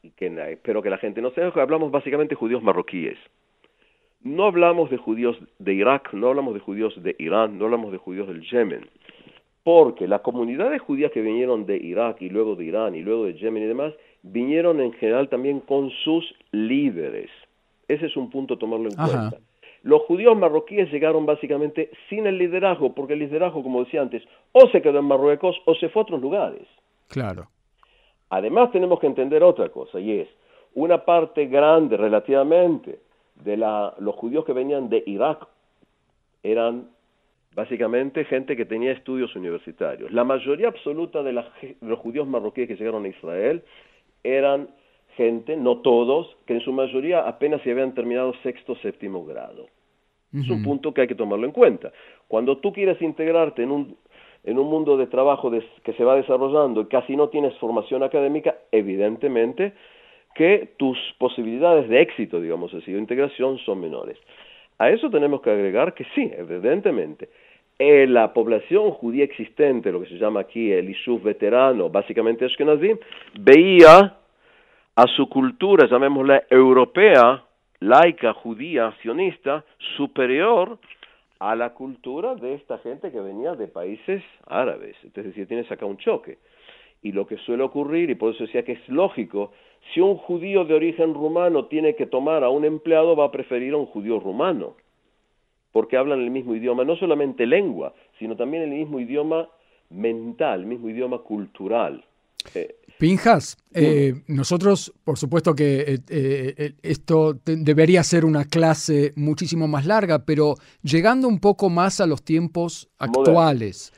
y 0.02 0.10
que 0.12 0.28
espero 0.52 0.82
que 0.82 0.90
la 0.90 0.98
gente 0.98 1.22
no 1.22 1.30
sepa, 1.32 1.62
hablamos 1.62 1.92
básicamente 1.92 2.32
de 2.32 2.40
judíos 2.40 2.64
marroquíes. 2.64 3.18
No 4.24 4.46
hablamos 4.46 4.90
de 4.90 4.98
judíos 4.98 5.38
de 5.60 5.74
Irak, 5.76 6.14
no 6.14 6.30
hablamos 6.30 6.56
de 6.56 6.60
judíos 6.60 7.04
de 7.04 7.16
Irán, 7.20 7.60
no 7.60 7.66
hablamos 7.66 7.92
de 7.92 8.00
judíos 8.00 8.28
del 8.28 8.42
Yemen 8.42 8.90
porque 9.66 10.08
las 10.08 10.22
comunidades 10.22 10.80
judías 10.80 11.12
que 11.12 11.24
vinieron 11.24 11.66
de 11.66 11.76
Irak 11.76 12.22
y 12.22 12.30
luego 12.30 12.56
de 12.56 12.66
Irán 12.66 12.94
y 12.94 13.02
luego 13.02 13.26
de 13.26 13.34
Yemen 13.34 13.64
y 13.64 13.66
demás, 13.66 13.96
vinieron 14.26 14.82
en 14.82 14.92
general 14.94 15.30
también 15.30 15.60
con 15.60 15.92
sus 16.04 16.26
líderes. 16.52 17.30
Ese 17.88 18.08
es 18.08 18.18
un 18.18 18.30
punto 18.30 18.56
a 18.56 18.60
tomarlo 18.60 18.90
en 18.90 18.96
cuenta. 18.96 19.38
los 19.84 20.02
judíos 20.04 20.36
marroquíes 20.36 20.92
llegaron 20.92 21.26
básicamente 21.26 21.92
sin 22.10 22.26
el 22.26 22.38
liderazgo, 22.38 22.94
porque 22.94 23.14
el 23.14 23.20
liderazgo, 23.20 23.62
como 23.62 23.84
decía 23.84 24.02
antes, 24.02 24.24
o 24.52 24.68
se 24.70 24.82
quedó 24.82 25.00
en 25.00 25.06
Marruecos 25.06 25.56
o 25.66 25.76
se 25.76 25.90
fue 25.90 26.02
a 26.02 26.04
otros 26.04 26.22
lugares. 26.22 26.68
Claro. 27.08 27.50
Además 28.30 28.72
tenemos 28.72 29.00
que 29.00 29.08
entender 29.08 29.44
otra 29.44 29.70
cosa, 29.70 30.00
y 30.00 30.20
es, 30.20 30.28
una 30.74 31.06
parte 31.06 31.46
grande 31.46 31.96
relativamente 31.96 33.00
de 33.36 33.58
los 33.58 34.16
judíos 34.16 34.44
que 34.44 34.54
venían 34.54 34.90
de 34.90 35.04
Irak 35.06 35.48
eran 36.42 36.90
básicamente 37.54 38.26
gente 38.26 38.58
que 38.58 38.66
tenía 38.66 38.92
estudios 38.92 39.36
universitarios. 39.36 40.12
La 40.12 40.24
mayoría 40.24 40.68
absoluta 40.68 41.24
de, 41.24 41.32
los 41.32 42.00
judíos 42.00 42.28
marroquíes 42.28 42.68
que 42.68 42.76
llegaron 42.76 43.06
a 43.06 43.08
Israel 43.08 43.64
eran 44.26 44.70
gente, 45.16 45.56
no 45.56 45.78
todos, 45.78 46.36
que 46.46 46.54
en 46.54 46.62
su 46.62 46.74
mayoría 46.74 47.28
apenas 47.28 47.62
se 47.62 47.72
habían 47.72 47.94
terminado 47.94 48.34
sexto 48.44 48.74
o 48.74 48.76
séptimo 48.78 49.26
grado. 49.26 49.68
Es 50.34 50.50
un 50.50 50.64
punto 50.64 50.94
que 50.94 51.00
hay 51.00 51.08
que 51.08 51.16
tomarlo 51.16 51.46
en 51.46 51.54
cuenta. 51.54 51.94
Cuando 52.28 52.58
tú 52.58 52.74
quieres 52.74 53.02
integrarte 53.02 53.64
en 53.64 53.72
un, 53.72 53.96
en 54.44 54.60
un 54.60 54.70
mundo 54.70 54.98
de 54.98 55.08
trabajo 55.08 55.50
que 55.50 55.94
se 55.94 56.04
va 56.04 56.18
desarrollando 56.18 56.82
y 56.82 56.86
casi 56.88 57.16
no 57.16 57.30
tienes 57.30 57.58
formación 57.58 58.04
académica, 58.04 58.56
evidentemente 58.70 59.72
que 60.36 60.74
tus 60.78 60.98
posibilidades 61.18 61.88
de 61.88 62.02
éxito, 62.02 62.42
digamos 62.42 62.74
así, 62.74 62.92
de 62.92 63.00
integración 63.00 63.58
son 63.60 63.80
menores. 63.80 64.18
A 64.78 64.90
eso 64.90 65.10
tenemos 65.10 65.42
que 65.42 65.50
agregar 65.50 65.94
que 65.94 66.04
sí, 66.14 66.30
evidentemente, 66.38 67.30
eh, 67.78 68.08
la 68.08 68.34
población 68.34 68.92
judía 68.92 69.26
existente, 69.26 69.92
lo 69.92 70.02
que 70.02 70.08
se 70.08 70.18
llama 70.18 70.42
aquí 70.42 70.72
el 70.72 70.90
Ishuf 70.90 71.24
veterano, 71.24 71.90
básicamente 71.90 72.46
Ashkenazim, 72.46 72.98
veía 73.40 74.18
a 74.96 75.08
su 75.08 75.28
cultura, 75.28 75.88
llamémosla 75.88 76.44
europea, 76.50 77.44
laica, 77.82 78.34
judía, 78.34 78.94
sionista, 79.02 79.66
superior 79.98 80.78
a 81.40 81.56
la 81.56 81.74
cultura 81.74 82.36
de 82.36 82.54
esta 82.54 82.78
gente 82.78 83.12
que 83.12 83.20
venía 83.20 83.56
de 83.56 83.68
países 83.68 84.24
árabes. 84.48 84.96
Es 85.04 85.14
decir, 85.14 85.48
tienes 85.48 85.70
acá 85.70 85.86
un 85.86 85.98
choque. 85.98 86.38
Y 87.02 87.12
lo 87.12 87.28
que 87.28 87.38
suele 87.38 87.64
ocurrir, 87.64 88.10
y 88.10 88.16
por 88.16 88.34
eso 88.34 88.46
decía 88.46 88.64
que 88.64 88.72
es 88.72 88.90
lógico, 88.90 89.52
si 89.94 90.00
un 90.00 90.16
judío 90.16 90.64
de 90.64 90.74
origen 90.74 91.14
rumano 91.14 91.66
tiene 91.66 91.96
que 91.96 92.06
tomar 92.06 92.44
a 92.44 92.50
un 92.50 92.66
empleado, 92.66 93.16
va 93.16 93.26
a 93.26 93.32
preferir 93.32 93.74
a 93.74 93.78
un 93.78 93.86
judío 93.86 94.20
rumano, 94.20 94.76
porque 95.76 95.98
hablan 95.98 96.22
el 96.22 96.32
mismo 96.32 96.56
idioma, 96.56 96.86
no 96.86 96.96
solamente 96.96 97.46
lengua, 97.46 97.94
sino 98.18 98.38
también 98.38 98.64
el 98.64 98.70
mismo 98.70 98.98
idioma 98.98 99.50
mental, 99.90 100.62
el 100.62 100.68
mismo 100.68 100.90
idioma 100.90 101.18
cultural. 101.18 102.02
Eh, 102.54 102.78
Pinjas, 102.98 103.58
eh, 103.74 104.14
nosotros, 104.30 104.94
por 105.04 105.18
supuesto 105.18 105.54
que 105.54 106.00
eh, 106.10 106.72
esto 106.82 107.34
debería 107.44 108.04
ser 108.04 108.24
una 108.24 108.46
clase 108.46 109.12
muchísimo 109.18 109.68
más 109.68 109.86
larga, 109.86 110.24
pero 110.24 110.56
llegando 110.82 111.28
un 111.28 111.42
poco 111.42 111.70
más 111.70 112.00
a 112.00 112.08
los 112.08 112.24
tiempos 112.24 112.88
actuales, 112.98 113.92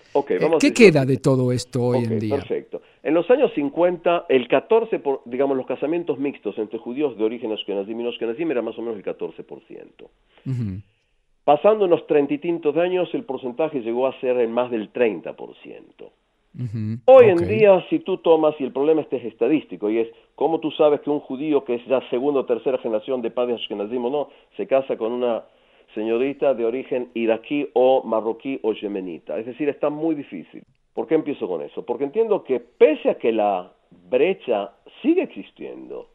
¿qué 0.60 0.74
queda 0.74 1.06
de 1.06 1.18
todo 1.18 1.52
esto 1.52 1.84
hoy 1.84 2.06
en 2.06 2.18
día? 2.18 2.38
Perfecto. 2.38 2.82
En 3.04 3.14
los 3.14 3.30
años 3.30 3.52
50, 3.54 4.26
el 4.30 4.48
14, 4.48 4.98
por, 4.98 5.22
digamos, 5.26 5.56
los 5.56 5.68
casamientos 5.68 6.18
mixtos 6.18 6.58
entre 6.58 6.80
judíos 6.80 7.16
de 7.20 7.24
origen 7.24 7.52
ashkenazim 7.52 8.00
y 8.00 8.04
no 8.04 8.10
ashkenazim 8.10 8.50
era 8.50 8.64
más 8.64 8.76
o 8.80 8.82
menos 8.82 8.98
el 8.98 9.06
14%. 9.06 10.10
Pasando 11.48 11.86
unos 11.86 12.06
treinta 12.08 12.34
y 12.34 12.40
tintos 12.40 12.76
de 12.76 12.82
años, 12.82 13.08
el 13.14 13.24
porcentaje 13.24 13.80
llegó 13.80 14.06
a 14.06 14.20
ser 14.20 14.38
en 14.38 14.52
más 14.52 14.70
del 14.70 14.92
30%. 14.92 15.34
Hoy 17.06 17.30
en 17.30 17.48
día, 17.48 17.86
si 17.90 18.00
tú 18.00 18.18
tomas, 18.18 18.54
y 18.60 18.66
el 18.66 18.74
problema 18.74 19.00
este 19.00 19.16
es 19.16 19.24
estadístico, 19.24 19.90
y 19.90 20.00
es 20.00 20.10
cómo 20.36 20.60
tú 20.60 20.72
sabes 20.72 21.00
que 21.00 21.10
un 21.10 21.22
judío 21.22 21.64
que 21.64 21.76
es 21.76 21.86
ya 21.86 22.02
segunda 22.10 22.42
o 22.42 22.46
tercera 22.46 22.78
generación 22.80 23.22
de 23.22 23.32
padres 23.32 23.62
ashkenazim 23.62 24.04
o 24.04 24.10
no, 24.10 24.30
se 24.58 24.68
casa 24.68 24.98
con 24.98 25.14
una 25.14 25.46
señorita 25.96 26.54
de 26.54 26.66
origen 26.66 27.12
iraquí 27.14 27.70
o 27.72 28.04
marroquí 28.04 28.60
o 28.64 28.74
yemenita. 28.74 29.40
Es 29.40 29.46
decir, 29.46 29.70
está 29.70 29.90
muy 29.90 30.16
difícil. 30.16 30.64
¿Por 30.94 31.08
qué 31.08 31.16
empiezo 31.16 31.48
con 31.48 31.62
eso? 31.62 31.86
Porque 31.86 32.04
entiendo 32.04 32.44
que 32.44 32.60
pese 32.60 33.12
a 33.12 33.18
que 33.18 33.32
la 33.32 33.72
brecha 34.10 34.72
sigue 35.02 35.24
existiendo, 35.24 36.08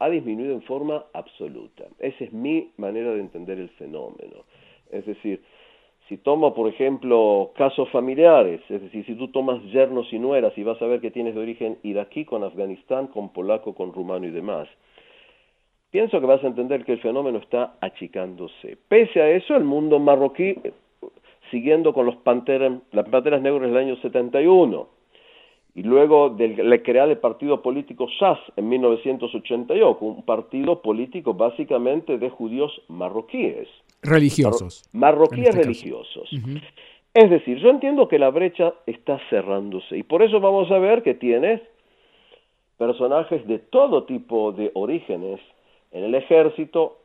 ha 0.00 0.10
disminuido 0.10 0.54
en 0.54 0.62
forma 0.62 1.04
absoluta. 1.12 1.84
Esa 2.00 2.24
es 2.24 2.32
mi 2.32 2.72
manera 2.78 3.12
de 3.12 3.20
entender 3.20 3.60
el 3.60 3.68
fenómeno. 3.68 4.42
Es 4.92 5.06
decir, 5.06 5.42
si 6.08 6.18
tomo, 6.18 6.54
por 6.54 6.68
ejemplo, 6.68 7.52
casos 7.56 7.88
familiares, 7.90 8.60
es 8.68 8.82
decir, 8.82 9.04
si 9.06 9.14
tú 9.14 9.28
tomas 9.28 9.62
yernos 9.64 10.12
y 10.12 10.18
nueras 10.18 10.56
y 10.58 10.62
vas 10.62 10.80
a 10.82 10.86
ver 10.86 11.00
que 11.00 11.10
tienes 11.10 11.34
de 11.34 11.40
origen 11.40 11.78
iraquí 11.82 12.24
con 12.24 12.44
Afganistán, 12.44 13.06
con 13.06 13.32
polaco, 13.32 13.74
con 13.74 13.92
rumano 13.92 14.26
y 14.26 14.30
demás, 14.30 14.68
pienso 15.90 16.20
que 16.20 16.26
vas 16.26 16.44
a 16.44 16.48
entender 16.48 16.84
que 16.84 16.92
el 16.92 17.00
fenómeno 17.00 17.38
está 17.38 17.76
achicándose. 17.80 18.76
Pese 18.88 19.22
a 19.22 19.30
eso, 19.30 19.56
el 19.56 19.64
mundo 19.64 19.98
marroquí 19.98 20.56
siguiendo 21.50 21.92
con 21.92 22.06
los 22.06 22.16
panteras, 22.16 22.80
las 22.92 23.08
panteras 23.08 23.42
negras 23.42 23.70
del 23.70 23.76
año 23.76 23.96
71 23.96 24.88
y 25.74 25.82
luego 25.82 26.30
de 26.30 26.82
crear 26.82 27.08
el 27.08 27.18
partido 27.18 27.62
político 27.62 28.06
SAS 28.18 28.38
en 28.56 28.68
1988, 28.68 30.04
un 30.04 30.22
partido 30.24 30.82
político 30.82 31.32
básicamente 31.34 32.18
de 32.18 32.28
judíos 32.28 32.82
marroquíes. 32.88 33.68
Religiosos. 34.02 34.84
marroquíes 34.92 35.50
este 35.50 35.62
religiosos. 35.62 36.30
Es 37.14 37.30
decir, 37.30 37.58
yo 37.58 37.70
entiendo 37.70 38.08
que 38.08 38.18
la 38.18 38.30
brecha 38.30 38.74
está 38.86 39.20
cerrándose 39.30 39.96
y 39.98 40.02
por 40.02 40.22
eso 40.22 40.40
vamos 40.40 40.70
a 40.70 40.78
ver 40.78 41.02
que 41.02 41.14
tienes 41.14 41.60
personajes 42.78 43.46
de 43.46 43.58
todo 43.58 44.04
tipo 44.04 44.52
de 44.52 44.70
orígenes 44.74 45.40
en 45.92 46.04
el 46.04 46.14
ejército, 46.14 46.98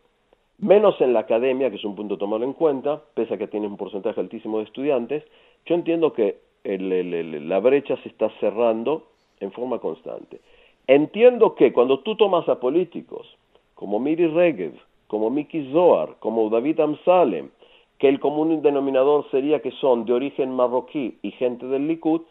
menos 0.57 0.99
en 1.01 1.13
la 1.13 1.19
academia, 1.19 1.69
que 1.69 1.75
es 1.75 1.83
un 1.83 1.95
punto 1.95 2.15
a 2.15 2.17
tomarlo 2.17 2.45
en 2.45 2.53
cuenta, 2.53 3.01
pese 3.13 3.33
a 3.33 3.37
que 3.37 3.47
tiene 3.47 3.67
un 3.67 3.77
porcentaje 3.77 4.19
altísimo 4.19 4.57
de 4.57 4.63
estudiantes, 4.63 5.23
yo 5.65 5.75
entiendo 5.75 6.13
que 6.13 6.39
la 6.63 7.59
brecha 7.59 7.97
se 8.01 8.09
está 8.09 8.29
cerrando 8.39 9.07
en 9.39 9.51
forma 9.51 9.79
constante. 9.79 10.39
Entiendo 10.87 11.53
que 11.53 11.73
cuando 11.73 11.99
tú 11.99 12.15
tomas 12.15 12.47
a 12.49 12.59
políticos 12.59 13.27
como 13.75 13.99
Miri 13.99 14.27
Regev, 14.27 14.73
como 15.07 15.29
Miki 15.29 15.71
Zohar, 15.71 16.15
como 16.19 16.49
David 16.49 16.79
Amsalem, 16.79 17.49
que 17.97 18.07
el 18.09 18.19
común 18.19 18.61
denominador 18.61 19.29
sería 19.31 19.61
que 19.61 19.71
son 19.71 20.05
de 20.05 20.13
origen 20.13 20.51
marroquí 20.51 21.17
y 21.21 21.31
gente 21.31 21.65
del 21.65 21.87
Likud, 21.87 22.21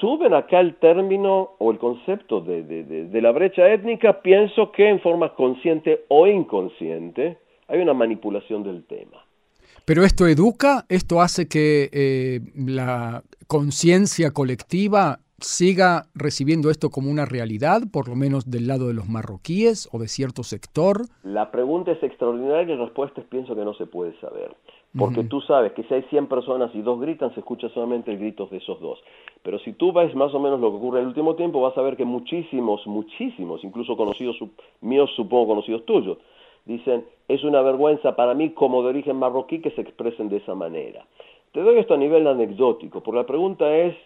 suben 0.00 0.34
acá 0.34 0.60
el 0.60 0.76
término 0.76 1.52
o 1.58 1.70
el 1.70 1.78
concepto 1.78 2.40
de, 2.40 2.62
de, 2.62 3.20
la 3.20 3.32
brecha 3.32 3.72
étnica, 3.72 4.20
pienso 4.20 4.70
que 4.72 4.88
en 4.88 5.00
forma 5.00 5.34
consciente 5.34 6.04
o 6.08 6.26
inconsciente 6.26 7.38
hay 7.68 7.80
una 7.80 7.94
manipulación 7.94 8.62
del 8.62 8.84
tema. 8.84 9.24
Pero 9.84 10.04
esto 10.04 10.26
educa, 10.26 10.84
esto 10.88 11.20
hace 11.20 11.48
que 11.48 11.88
eh, 11.92 12.40
la 12.54 13.22
conciencia 13.48 14.30
colectiva 14.30 15.20
siga 15.42 16.06
recibiendo 16.14 16.70
esto 16.70 16.90
como 16.90 17.10
una 17.10 17.26
realidad, 17.26 17.82
por 17.92 18.08
lo 18.08 18.16
menos 18.16 18.50
del 18.50 18.66
lado 18.66 18.88
de 18.88 18.94
los 18.94 19.08
marroquíes 19.08 19.88
o 19.92 19.98
de 19.98 20.08
cierto 20.08 20.42
sector? 20.42 21.02
La 21.22 21.50
pregunta 21.50 21.92
es 21.92 22.02
extraordinaria 22.02 22.74
y 22.74 22.78
la 22.78 22.84
respuesta 22.84 23.20
es 23.20 23.26
pienso 23.26 23.54
que 23.54 23.64
no 23.64 23.74
se 23.74 23.86
puede 23.86 24.18
saber. 24.20 24.54
Porque 24.96 25.24
tú 25.24 25.40
sabes 25.40 25.72
que 25.72 25.84
si 25.84 25.94
hay 25.94 26.02
100 26.02 26.26
personas 26.26 26.70
y 26.74 26.82
dos 26.82 27.00
gritan, 27.00 27.32
se 27.32 27.40
escucha 27.40 27.70
solamente 27.70 28.12
el 28.12 28.18
grito 28.18 28.46
de 28.50 28.58
esos 28.58 28.78
dos. 28.78 29.02
Pero 29.42 29.58
si 29.60 29.72
tú 29.72 29.90
ves 29.92 30.14
más 30.14 30.34
o 30.34 30.38
menos 30.38 30.60
lo 30.60 30.70
que 30.70 30.76
ocurre 30.76 30.98
en 30.98 31.04
el 31.04 31.08
último 31.08 31.34
tiempo, 31.34 31.62
vas 31.62 31.76
a 31.78 31.82
ver 31.82 31.96
que 31.96 32.04
muchísimos, 32.04 32.86
muchísimos, 32.86 33.64
incluso 33.64 33.96
conocidos 33.96 34.36
míos, 34.82 35.10
supongo 35.16 35.46
conocidos 35.46 35.86
tuyos, 35.86 36.18
dicen, 36.66 37.06
es 37.28 37.42
una 37.42 37.62
vergüenza 37.62 38.14
para 38.16 38.34
mí 38.34 38.50
como 38.50 38.82
de 38.82 38.90
origen 38.90 39.16
marroquí 39.16 39.60
que 39.62 39.70
se 39.70 39.80
expresen 39.80 40.28
de 40.28 40.36
esa 40.36 40.54
manera. 40.54 41.06
Te 41.52 41.60
doy 41.60 41.78
esto 41.78 41.94
a 41.94 41.98
nivel 41.98 42.26
anecdótico, 42.26 43.02
porque 43.02 43.20
la 43.20 43.26
pregunta 43.26 43.74
es, 43.74 43.96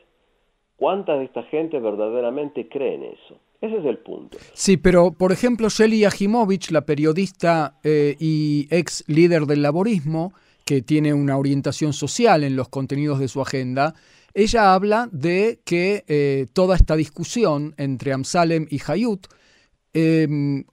¿cuánta 0.77 1.17
de 1.17 1.25
esta 1.25 1.43
gente 1.45 1.79
verdaderamente 1.81 2.69
cree 2.69 2.95
en 2.95 3.05
eso? 3.05 3.39
Ese 3.61 3.79
es 3.79 3.85
el 3.85 3.99
punto. 3.99 4.39
Sí, 4.53 4.77
pero 4.77 5.13
por 5.13 5.33
ejemplo, 5.33 5.69
Shelly 5.69 6.01
Yajimovich, 6.01 6.71
la 6.71 6.83
periodista 6.83 7.79
eh, 7.83 8.17
y 8.19 8.69
ex 8.71 9.05
líder 9.07 9.47
del 9.47 9.63
laborismo, 9.63 10.33
que 10.65 10.83
tiene 10.83 11.15
una 11.15 11.39
orientación 11.39 11.93
social 11.93 12.45
en 12.45 12.57
los 12.57 12.69
contenidos 12.69 13.19
de 13.19 13.29
su 13.29 13.41
agenda, 13.41 13.95
ella 14.35 14.75
habla 14.75 15.09
de 15.13 15.61
que 15.65 16.05
eh, 16.09 16.47
toda 16.53 16.77
esta 16.77 16.95
discusión 16.95 17.75
entre 17.79 18.13
Amsalem 18.13 18.67
y 18.69 18.81
Hayut 18.87 19.27
em, 19.95 20.65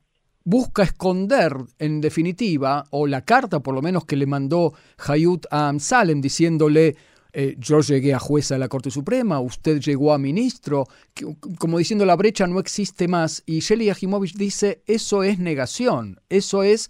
busca 0.44 0.84
esconder, 0.84 1.56
en 1.80 2.02
definitiva, 2.02 2.84
o 2.90 3.08
la 3.08 3.24
carta 3.24 3.62
por 3.62 3.74
lo 3.74 3.82
menos 3.82 4.04
que 4.04 4.18
le 4.18 4.26
mandó 4.26 4.74
Hayut 5.08 5.46
a 5.50 5.70
Amsalem 5.70 6.20
diciéndole, 6.20 6.98
eh, 7.34 7.56
yo 7.58 7.80
llegué 7.82 8.14
a 8.14 8.20
jueza 8.20 8.56
de 8.56 8.60
la 8.60 8.68
Corte 8.68 8.92
Suprema, 8.92 9.40
usted 9.40 9.80
llegó 9.80 10.14
a 10.14 10.20
ministro, 10.20 10.86
como 11.60 11.80
diciendo 11.80 12.06
la 12.06 12.16
brecha 12.16 12.46
no 12.46 12.60
existe 12.60 13.08
más. 13.08 13.44
Y 13.48 13.60
Shelly 13.60 13.86
Yajimovich 13.86 14.36
dice, 14.36 14.84
eso 14.86 15.24
es 15.24 15.40
negación, 15.40 16.20
eso 16.30 16.62
es 16.62 16.90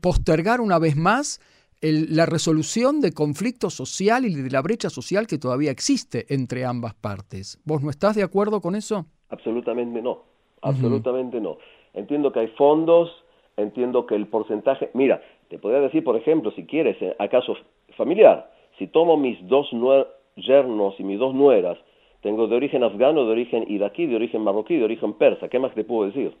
postergar 0.00 0.60
una 0.60 0.78
vez 0.78 0.96
más 0.96 1.40
la 1.80 2.26
resolución 2.26 3.00
de 3.00 3.12
conflicto 3.12 3.70
social 3.70 4.24
y 4.24 4.34
de 4.34 4.50
la 4.50 4.62
brecha 4.62 4.90
social 4.90 5.28
que 5.28 5.38
todavía 5.38 5.70
existe 5.70 6.26
entre 6.28 6.64
ambas 6.64 6.94
partes. 6.94 7.60
¿Vos 7.64 7.82
no 7.82 7.90
estás 7.90 8.16
de 8.16 8.24
acuerdo 8.24 8.60
con 8.60 8.74
eso? 8.74 9.06
Absolutamente 9.28 10.02
no, 10.02 10.24
absolutamente 10.62 11.40
no. 11.40 11.58
Entiendo 11.94 12.32
que 12.32 12.40
hay 12.40 12.48
fondos, 12.48 13.10
entiendo 13.56 14.06
que 14.06 14.16
el 14.16 14.26
porcentaje, 14.26 14.90
mira, 14.94 15.22
Te 15.48 15.58
podría 15.58 15.80
decir, 15.80 16.04
por 16.04 16.16
ejemplo, 16.16 16.50
si 16.50 16.66
quieres, 16.66 17.00
eh, 17.00 17.16
acaso 17.18 17.56
familiar, 17.96 18.50
si 18.78 18.86
tomo 18.86 19.16
mis 19.16 19.38
dos 19.48 19.68
yernos 20.36 20.94
y 20.98 21.04
mis 21.04 21.18
dos 21.18 21.34
nueras, 21.34 21.78
tengo 22.22 22.46
de 22.46 22.56
origen 22.56 22.82
afgano, 22.82 23.24
de 23.24 23.32
origen 23.32 23.64
iraquí, 23.68 24.06
de 24.06 24.16
origen 24.16 24.42
marroquí, 24.42 24.76
de 24.76 24.84
origen 24.84 25.14
persa, 25.14 25.48
¿qué 25.48 25.58
más 25.58 25.74
te 25.74 25.84
puedo 25.84 26.06
decir? 26.06 26.34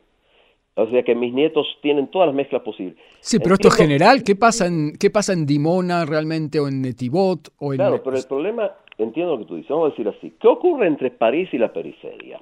O 0.74 0.88
sea 0.88 1.02
que 1.02 1.14
mis 1.16 1.34
nietos 1.34 1.66
tienen 1.82 2.06
todas 2.06 2.26
las 2.26 2.36
mezclas 2.36 2.62
posibles. 2.62 2.96
Sí, 3.18 3.40
pero 3.40 3.54
esto 3.54 3.66
es 3.66 3.74
general. 3.74 4.22
¿Qué 4.22 4.36
pasa, 4.36 4.66
en, 4.66 4.92
¿Qué 4.98 5.10
pasa 5.10 5.32
en 5.32 5.44
Dimona 5.44 6.04
realmente 6.04 6.60
o 6.60 6.68
en 6.68 6.82
Netibot? 6.82 7.48
O 7.58 7.72
en... 7.72 7.78
Claro, 7.78 8.00
pero 8.02 8.16
el 8.16 8.24
problema, 8.28 8.70
entiendo 8.96 9.32
lo 9.32 9.38
que 9.40 9.44
tú 9.44 9.56
dices, 9.56 9.70
vamos 9.70 9.88
a 9.88 9.90
decir 9.90 10.08
así. 10.08 10.34
¿Qué 10.40 10.46
ocurre 10.46 10.86
entre 10.86 11.10
París 11.10 11.48
y 11.52 11.58
la 11.58 11.72
periferia? 11.72 12.40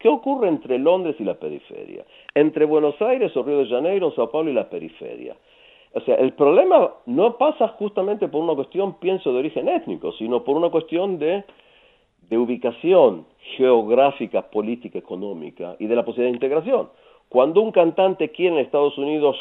¿Qué 0.00 0.08
ocurre 0.08 0.48
entre 0.48 0.80
Londres 0.80 1.14
y 1.20 1.24
la 1.24 1.34
periferia? 1.34 2.04
Entre 2.34 2.64
Buenos 2.64 3.00
Aires 3.00 3.36
o 3.36 3.44
Río 3.44 3.58
de 3.58 3.68
Janeiro, 3.68 4.12
Sao 4.16 4.30
Paulo 4.30 4.50
y 4.50 4.54
la 4.54 4.68
periferia. 4.68 5.36
O 5.96 6.00
sea, 6.02 6.16
el 6.16 6.34
problema 6.34 6.92
no 7.06 7.38
pasa 7.38 7.68
justamente 7.68 8.28
por 8.28 8.42
una 8.42 8.54
cuestión, 8.54 8.98
pienso, 8.98 9.32
de 9.32 9.38
origen 9.38 9.66
étnico, 9.66 10.12
sino 10.12 10.44
por 10.44 10.54
una 10.54 10.68
cuestión 10.68 11.18
de, 11.18 11.42
de 12.28 12.36
ubicación 12.36 13.24
geográfica, 13.56 14.42
política, 14.50 14.98
económica 14.98 15.74
y 15.78 15.86
de 15.86 15.96
la 15.96 16.04
posibilidad 16.04 16.32
de 16.32 16.36
integración. 16.36 16.90
Cuando 17.30 17.62
un 17.62 17.72
cantante 17.72 18.28
quiere 18.28 18.56
en 18.56 18.66
Estados 18.66 18.98
Unidos 18.98 19.38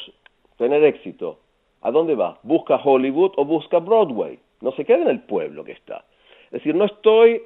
tener 0.57 0.81
éxito, 0.85 1.39
¿a 1.81 1.91
dónde 1.91 2.15
va? 2.15 2.39
¿Busca 2.43 2.77
Hollywood 2.81 3.33
o 3.35 3.43
busca 3.43 3.79
Broadway? 3.79 4.39
No 4.61 4.71
se 4.71 4.85
queda 4.85 5.01
en 5.01 5.09
el 5.09 5.23
pueblo 5.23 5.65
que 5.65 5.73
está. 5.73 6.05
Es 6.45 6.51
decir, 6.63 6.73
no 6.73 6.85
estoy 6.85 7.41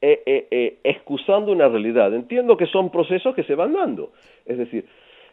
eh, 0.00 0.22
eh, 0.24 0.48
eh, 0.50 0.78
excusando 0.84 1.52
una 1.52 1.68
realidad. 1.68 2.14
Entiendo 2.14 2.56
que 2.56 2.64
son 2.64 2.88
procesos 2.88 3.34
que 3.34 3.42
se 3.42 3.54
van 3.54 3.74
dando. 3.74 4.12
Es 4.46 4.56
decir, 4.56 4.86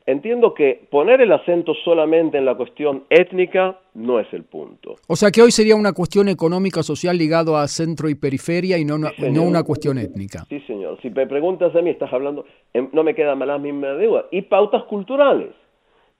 entiendo 0.05 0.53
que 0.53 0.87
poner 0.89 1.21
el 1.21 1.31
acento 1.31 1.73
solamente 1.83 2.37
en 2.37 2.45
la 2.45 2.55
cuestión 2.55 3.05
étnica 3.09 3.79
no 3.95 4.19
es 4.19 4.31
el 4.33 4.43
punto. 4.43 4.95
O 5.07 5.15
sea 5.15 5.31
que 5.31 5.41
hoy 5.41 5.51
sería 5.51 5.75
una 5.75 5.93
cuestión 5.93 6.27
económica 6.29 6.83
social 6.83 7.17
ligado 7.17 7.57
a 7.57 7.67
centro 7.67 8.09
y 8.09 8.15
periferia 8.15 8.77
y 8.77 8.85
no 8.85 8.95
una, 8.95 9.11
no 9.31 9.43
una 9.43 9.63
cuestión 9.63 9.97
étnica. 9.97 10.45
Sí, 10.49 10.59
señor. 10.61 10.99
Si 11.01 11.09
me 11.09 11.25
preguntas 11.27 11.75
a 11.75 11.81
mí, 11.81 11.89
estás 11.89 12.11
hablando, 12.13 12.45
em, 12.73 12.89
no 12.93 13.03
me 13.03 13.15
queda 13.15 13.35
la 13.35 13.57
misma 13.57 13.93
deuda. 13.93 14.25
Y 14.31 14.43
pautas 14.43 14.83
culturales. 14.83 15.53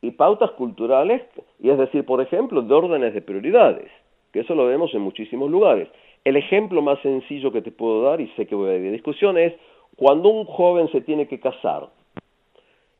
Y 0.02 0.12
pautas 0.12 0.52
culturales, 0.52 1.22
y 1.60 1.70
es 1.70 1.78
decir, 1.78 2.06
por 2.06 2.22
ejemplo, 2.22 2.62
de 2.62 2.74
órdenes 2.74 3.14
de 3.14 3.22
prioridades, 3.22 3.90
que 4.32 4.42
eso 4.42 4.54
lo 4.54 4.68
vemos 4.68 4.94
en 4.94 5.02
muchísimos 5.02 5.50
lugares. 5.50 5.88
El 6.24 6.36
ejemplo 6.36 6.82
más 6.82 7.00
sencillo 7.02 7.52
que 7.52 7.62
te 7.62 7.72
puedo 7.72 8.04
dar, 8.04 8.22
y 8.22 8.28
sé 8.36 8.46
que 8.46 8.54
voy 8.54 8.70
a 8.70 8.74
a 8.74 8.92
discusión, 8.92 9.38
es 9.38 9.54
cuando 9.96 10.30
un 10.30 10.46
joven 10.46 10.92
se 10.92 11.02
tiene 11.02 11.28
que 11.28 11.40
casar, 11.40 11.88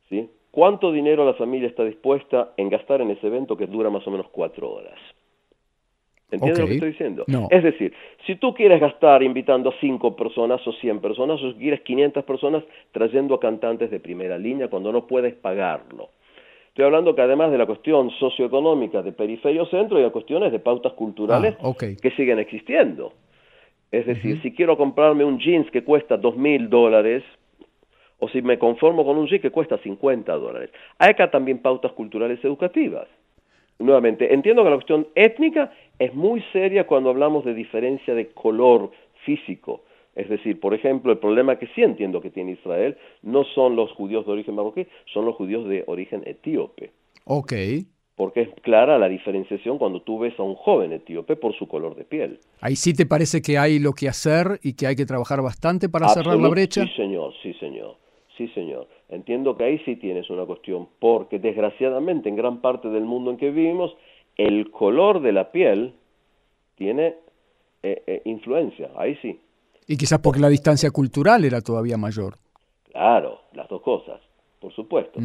¿sí? 0.10 0.30
¿Cuánto 0.56 0.94
dinero 0.94 1.26
la 1.26 1.34
familia 1.34 1.68
está 1.68 1.84
dispuesta 1.84 2.54
en 2.56 2.70
gastar 2.70 3.02
en 3.02 3.12
ese 3.12 3.28
evento 3.28 3.58
que 3.58 3.68
dura 3.68 3.90
más 3.90 4.08
o 4.08 4.12
menos 4.12 4.28
cuatro 4.32 4.72
horas? 4.72 4.98
¿Entiendes 6.32 6.62
lo 6.62 6.68
que 6.68 6.74
estoy 6.76 6.92
diciendo? 6.92 7.26
Es 7.50 7.62
decir, 7.62 7.94
si 8.26 8.38
tú 8.38 8.54
quieres 8.54 8.80
gastar 8.80 9.22
invitando 9.22 9.72
a 9.72 9.74
cinco 9.82 10.16
personas 10.16 10.66
o 10.66 10.72
cien 10.72 11.02
personas, 11.02 11.44
o 11.44 11.52
si 11.52 11.58
quieres 11.60 11.82
500 11.82 12.24
personas 12.24 12.64
trayendo 12.94 13.36
a 13.36 13.40
cantantes 13.42 13.92
de 13.92 14.00
primera 14.00 14.38
línea 14.38 14.70
cuando 14.70 14.94
no 14.94 15.06
puedes 15.08 15.34
pagarlo. 15.36 16.12
Estoy 16.70 16.86
hablando 16.86 17.14
que 17.14 17.22
además 17.22 17.52
de 17.52 17.58
la 17.58 17.66
cuestión 17.66 18.10
socioeconómica 18.12 19.02
de 19.02 19.12
periferia 19.12 19.62
o 19.62 19.66
centro, 19.66 19.98
hay 19.98 20.10
cuestiones 20.10 20.54
de 20.54 20.60
pautas 20.60 20.94
culturales 20.94 21.58
ah, 21.62 21.74
que 21.78 22.12
siguen 22.12 22.40
existiendo. 22.40 23.12
Es 23.92 24.06
decir, 24.06 24.42
si 24.42 24.54
quiero 24.54 24.78
comprarme 24.78 25.26
un 25.26 25.38
jeans 25.38 25.70
que 25.70 25.84
cuesta 25.84 26.16
dos 26.16 26.38
mil 26.38 26.70
dólares, 26.70 27.24
o 28.20 28.30
si 28.30 28.42
me 28.42 28.58
conformo 28.58 29.06
con 29.06 29.18
un 29.18 29.28
jeep 29.28 29.42
que 29.42 29.52
cuesta 29.52 29.78
50 29.78 30.34
dólares. 30.34 30.72
Hay 31.00 31.12
acá 31.12 31.30
también 31.32 31.60
pautas 31.60 31.92
culturales 31.94 32.44
educativas. 32.44 33.08
Nuevamente, 33.80 34.34
entiendo 34.34 34.64
que 34.64 34.70
la 34.70 34.76
cuestión 34.76 35.08
étnica 35.16 35.72
es 36.00 36.14
muy 36.14 36.42
seria 36.54 36.88
cuando 36.88 37.10
hablamos 37.10 37.44
de 37.44 37.54
diferencia 37.54 38.14
de 38.14 38.30
color 38.30 38.92
físico. 39.26 39.84
Es 40.16 40.30
decir, 40.30 40.62
por 40.62 40.74
ejemplo, 40.74 41.12
el 41.12 41.18
problema 41.18 41.58
que 41.58 41.68
sí 41.76 41.84
entiendo 41.84 42.22
que 42.22 42.30
tiene 42.30 42.54
Israel 42.54 42.96
no 43.22 43.44
son 43.44 43.76
los 43.76 43.92
judíos 43.92 44.26
de 44.26 44.32
origen 44.32 44.56
marroquí, 44.56 44.88
son 45.14 45.26
los 45.26 45.36
judíos 45.36 45.68
de 45.68 45.84
origen 45.88 46.24
etíope. 46.26 46.92
Ok. 47.26 47.54
Porque 48.16 48.44
es 48.44 48.50
clara 48.62 48.98
la 48.98 49.10
diferenciación 49.10 49.78
cuando 49.78 50.02
tú 50.02 50.20
ves 50.20 50.40
a 50.40 50.44
un 50.44 50.56
joven 50.56 50.94
etíope 50.94 51.36
por 51.36 51.54
su 51.54 51.68
color 51.68 51.96
de 51.96 52.06
piel. 52.06 52.40
Ahí 52.62 52.78
sí 52.78 52.94
te 52.94 53.06
parece 53.06 53.42
que 53.42 53.58
hay 53.58 53.78
lo 53.78 53.92
que 53.92 54.08
hacer 54.08 54.58
y 54.64 54.74
que 54.78 54.88
hay 54.88 54.96
que 54.96 55.06
trabajar 55.06 55.42
bastante 55.42 55.90
para 55.90 56.08
cerrar 56.08 56.38
la 56.38 56.48
brecha. 56.48 56.84
Sí, 56.84 56.94
señor, 56.96 57.34
sí, 57.44 57.54
señor. 57.56 57.98
Sí, 58.38 58.48
señor. 58.50 58.88
Entiendo 59.10 59.56
que 59.56 59.64
ahí 59.64 59.80
sí 59.86 59.96
tienes 59.96 60.30
una 60.30 60.46
cuestión, 60.46 60.88
porque 61.00 61.40
desgraciadamente 61.40 62.28
en 62.28 62.36
gran 62.36 62.60
parte 62.60 62.90
del 62.90 63.06
mundo 63.06 63.32
en 63.32 63.38
que 63.38 63.52
vivimos, 63.52 63.96
el 64.38 64.72
color 64.72 65.22
de 65.22 65.32
la 65.32 65.52
piel 65.52 65.94
tiene 66.76 67.16
eh, 67.84 68.04
eh, 68.08 68.22
influencia, 68.26 68.90
ahí 68.98 69.16
sí. 69.22 69.40
Y 69.88 69.98
quizás 69.98 70.20
porque 70.20 70.40
la 70.40 70.50
distancia 70.50 70.92
cultural 70.92 71.46
era 71.46 71.62
todavía 71.62 71.98
mayor. 71.98 72.36
Claro, 72.92 73.42
las 73.54 73.70
dos 73.70 73.82
cosas, 73.82 74.20
por 74.60 74.74
supuesto. 74.74 75.20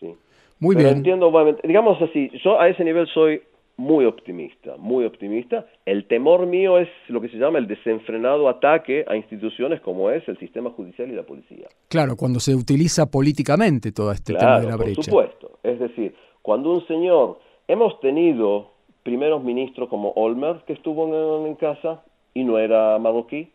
sí. 0.00 0.14
Muy 0.58 0.76
bien. 0.76 0.98
Entiendo, 0.98 1.30
digamos 1.64 2.00
así, 2.00 2.30
yo 2.42 2.58
a 2.58 2.68
ese 2.68 2.84
nivel 2.84 3.06
soy 3.08 3.42
muy 3.76 4.04
optimista, 4.06 4.76
muy 4.78 5.04
optimista. 5.04 5.66
El 5.84 6.06
temor 6.06 6.46
mío 6.46 6.78
es 6.78 6.88
lo 7.08 7.20
que 7.20 7.28
se 7.28 7.36
llama 7.36 7.58
el 7.58 7.66
desenfrenado 7.66 8.48
ataque 8.48 9.04
a 9.06 9.16
instituciones 9.16 9.80
como 9.80 10.10
es 10.10 10.26
el 10.28 10.38
sistema 10.38 10.70
judicial 10.70 11.10
y 11.10 11.14
la 11.14 11.24
policía. 11.24 11.68
Claro, 11.88 12.16
cuando 12.16 12.40
se 12.40 12.54
utiliza 12.54 13.10
políticamente 13.10 13.92
todo 13.92 14.12
este 14.12 14.34
tema 14.34 14.60
de 14.60 14.68
la 14.68 14.76
brecha. 14.76 14.96
Por 14.96 15.04
supuesto. 15.04 15.58
Es 15.62 15.78
decir, 15.78 16.14
cuando 16.42 16.72
un 16.72 16.86
señor, 16.86 17.38
hemos 17.68 18.00
tenido 18.00 18.70
primeros 19.02 19.44
ministros 19.44 19.88
como 19.88 20.10
Olmer, 20.12 20.62
que 20.66 20.72
estuvo 20.72 21.06
en, 21.40 21.46
en 21.46 21.54
casa 21.54 22.02
y 22.34 22.44
no 22.44 22.58
era 22.58 22.98
marroquí, 22.98 23.50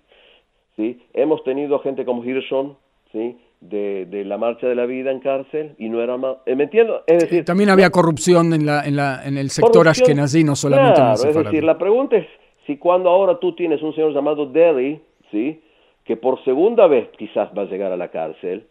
¿sí? 0.76 1.02
hemos 1.14 1.44
tenido 1.44 1.80
gente 1.80 2.06
como 2.06 2.24
Hirschon, 2.24 2.78
¿sí? 3.12 3.38
De, 3.62 4.08
de, 4.08 4.26
la 4.26 4.38
marcha 4.38 4.68
de 4.68 4.76
la 4.76 4.86
vida 4.86 5.12
en 5.12 5.20
cárcel 5.20 5.76
y 5.78 5.88
no 5.88 6.02
era 6.02 6.18
más... 6.18 6.38
Eh, 6.46 6.56
¿Me 6.56 6.64
entiendo? 6.64 7.04
Es 7.08 7.20
decir... 7.20 7.46
También 7.46 7.70
había 7.70 7.92
corrupción 7.92 8.54
en, 8.54 8.66
la, 8.66 8.84
en, 8.86 8.96
la, 8.96 9.22
en 9.24 9.38
el 9.38 9.50
sector 9.52 9.88
ashkenazí, 9.88 10.44
no 10.44 10.56
solamente 10.56 10.96
claro, 10.96 11.14
es 11.14 11.36
decir, 11.36 11.64
la 11.64 11.78
pregunta 11.78 12.18
es 12.18 12.28
si 12.66 12.78
cuando 12.78 13.10
ahora 13.10 13.40
tú 13.40 13.54
tienes 13.54 13.82
un 13.82 13.94
señor 13.94 14.14
llamado 14.14 14.48
Derry, 14.48 15.00
¿sí? 15.30 15.62
que 16.04 16.18
por 16.18 16.44
segunda 16.44 16.88
vez 16.88 17.08
quizás 17.18 17.50
va 17.58 17.62
a 17.62 17.66
llegar 17.66 17.92
a 17.92 17.98
la 17.98 18.10
cárcel, 18.10 18.66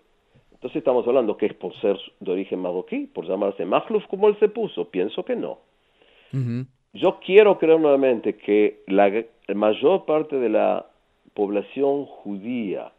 entonces 0.53 0.77
estamos 0.77 1.07
hablando 1.07 1.37
que 1.37 1.47
es 1.47 1.55
por 1.55 1.75
ser 1.81 1.97
de 2.19 2.33
origen 2.33 2.59
marroquí, 2.59 3.07
por 3.07 3.27
llamarse 3.27 3.65
Mahluf 3.65 4.05
como 4.09 4.29
él 4.29 4.37
se 4.41 4.49
puso, 4.49 4.91
pienso 4.91 5.25
que 5.25 5.37
no. 5.37 5.59
Yo 6.93 7.19
quiero 7.25 7.59
creer 7.59 7.81
nuevamente 7.81 8.37
que 8.37 8.83
la 8.87 9.11
mayor 9.55 10.05
parte 10.05 10.37
de 10.37 10.49
la 10.49 10.87
población 11.35 12.05
judía 12.05 12.93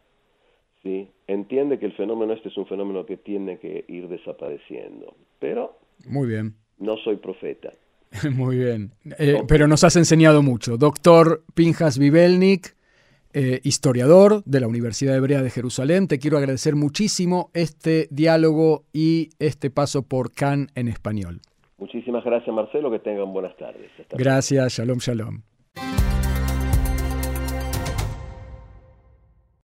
¿sí? 0.83 1.09
entiende 1.27 1.79
que 1.79 1.85
el 1.85 1.93
fenómeno 1.93 2.33
este 2.33 2.49
es 2.49 2.57
un 2.57 2.65
fenómeno 2.65 3.05
que 3.05 3.17
tiene 3.17 3.57
que 3.59 3.85
ir 3.87 4.07
desapareciendo. 4.07 5.15
Pero 5.39 5.77
Muy 6.05 6.27
bien. 6.27 6.55
no 6.79 6.97
soy 6.97 7.17
profeta. 7.17 7.73
Muy 8.31 8.57
bien. 8.57 8.91
Eh, 9.17 9.43
pero 9.47 9.67
nos 9.67 9.83
has 9.83 9.95
enseñado 9.95 10.41
mucho. 10.41 10.77
Doctor 10.77 11.43
Pinjas 11.53 11.97
Vivelnik, 11.97 12.75
eh, 13.33 13.61
historiador 13.63 14.43
de 14.43 14.59
la 14.59 14.67
Universidad 14.67 15.15
Hebrea 15.15 15.41
de 15.41 15.49
Jerusalén, 15.49 16.07
te 16.07 16.19
quiero 16.19 16.37
agradecer 16.37 16.75
muchísimo 16.75 17.49
este 17.53 18.07
diálogo 18.11 18.83
y 18.91 19.29
este 19.39 19.69
paso 19.69 20.03
por 20.03 20.33
Cannes 20.33 20.67
en 20.75 20.89
español. 20.89 21.39
Muchísimas 21.77 22.23
gracias, 22.25 22.53
Marcelo. 22.53 22.91
Que 22.91 22.99
tengan 22.99 23.31
buenas 23.31 23.55
tardes. 23.57 23.89
gracias. 24.11 24.73
Shalom, 24.73 24.99
shalom. 24.99 25.50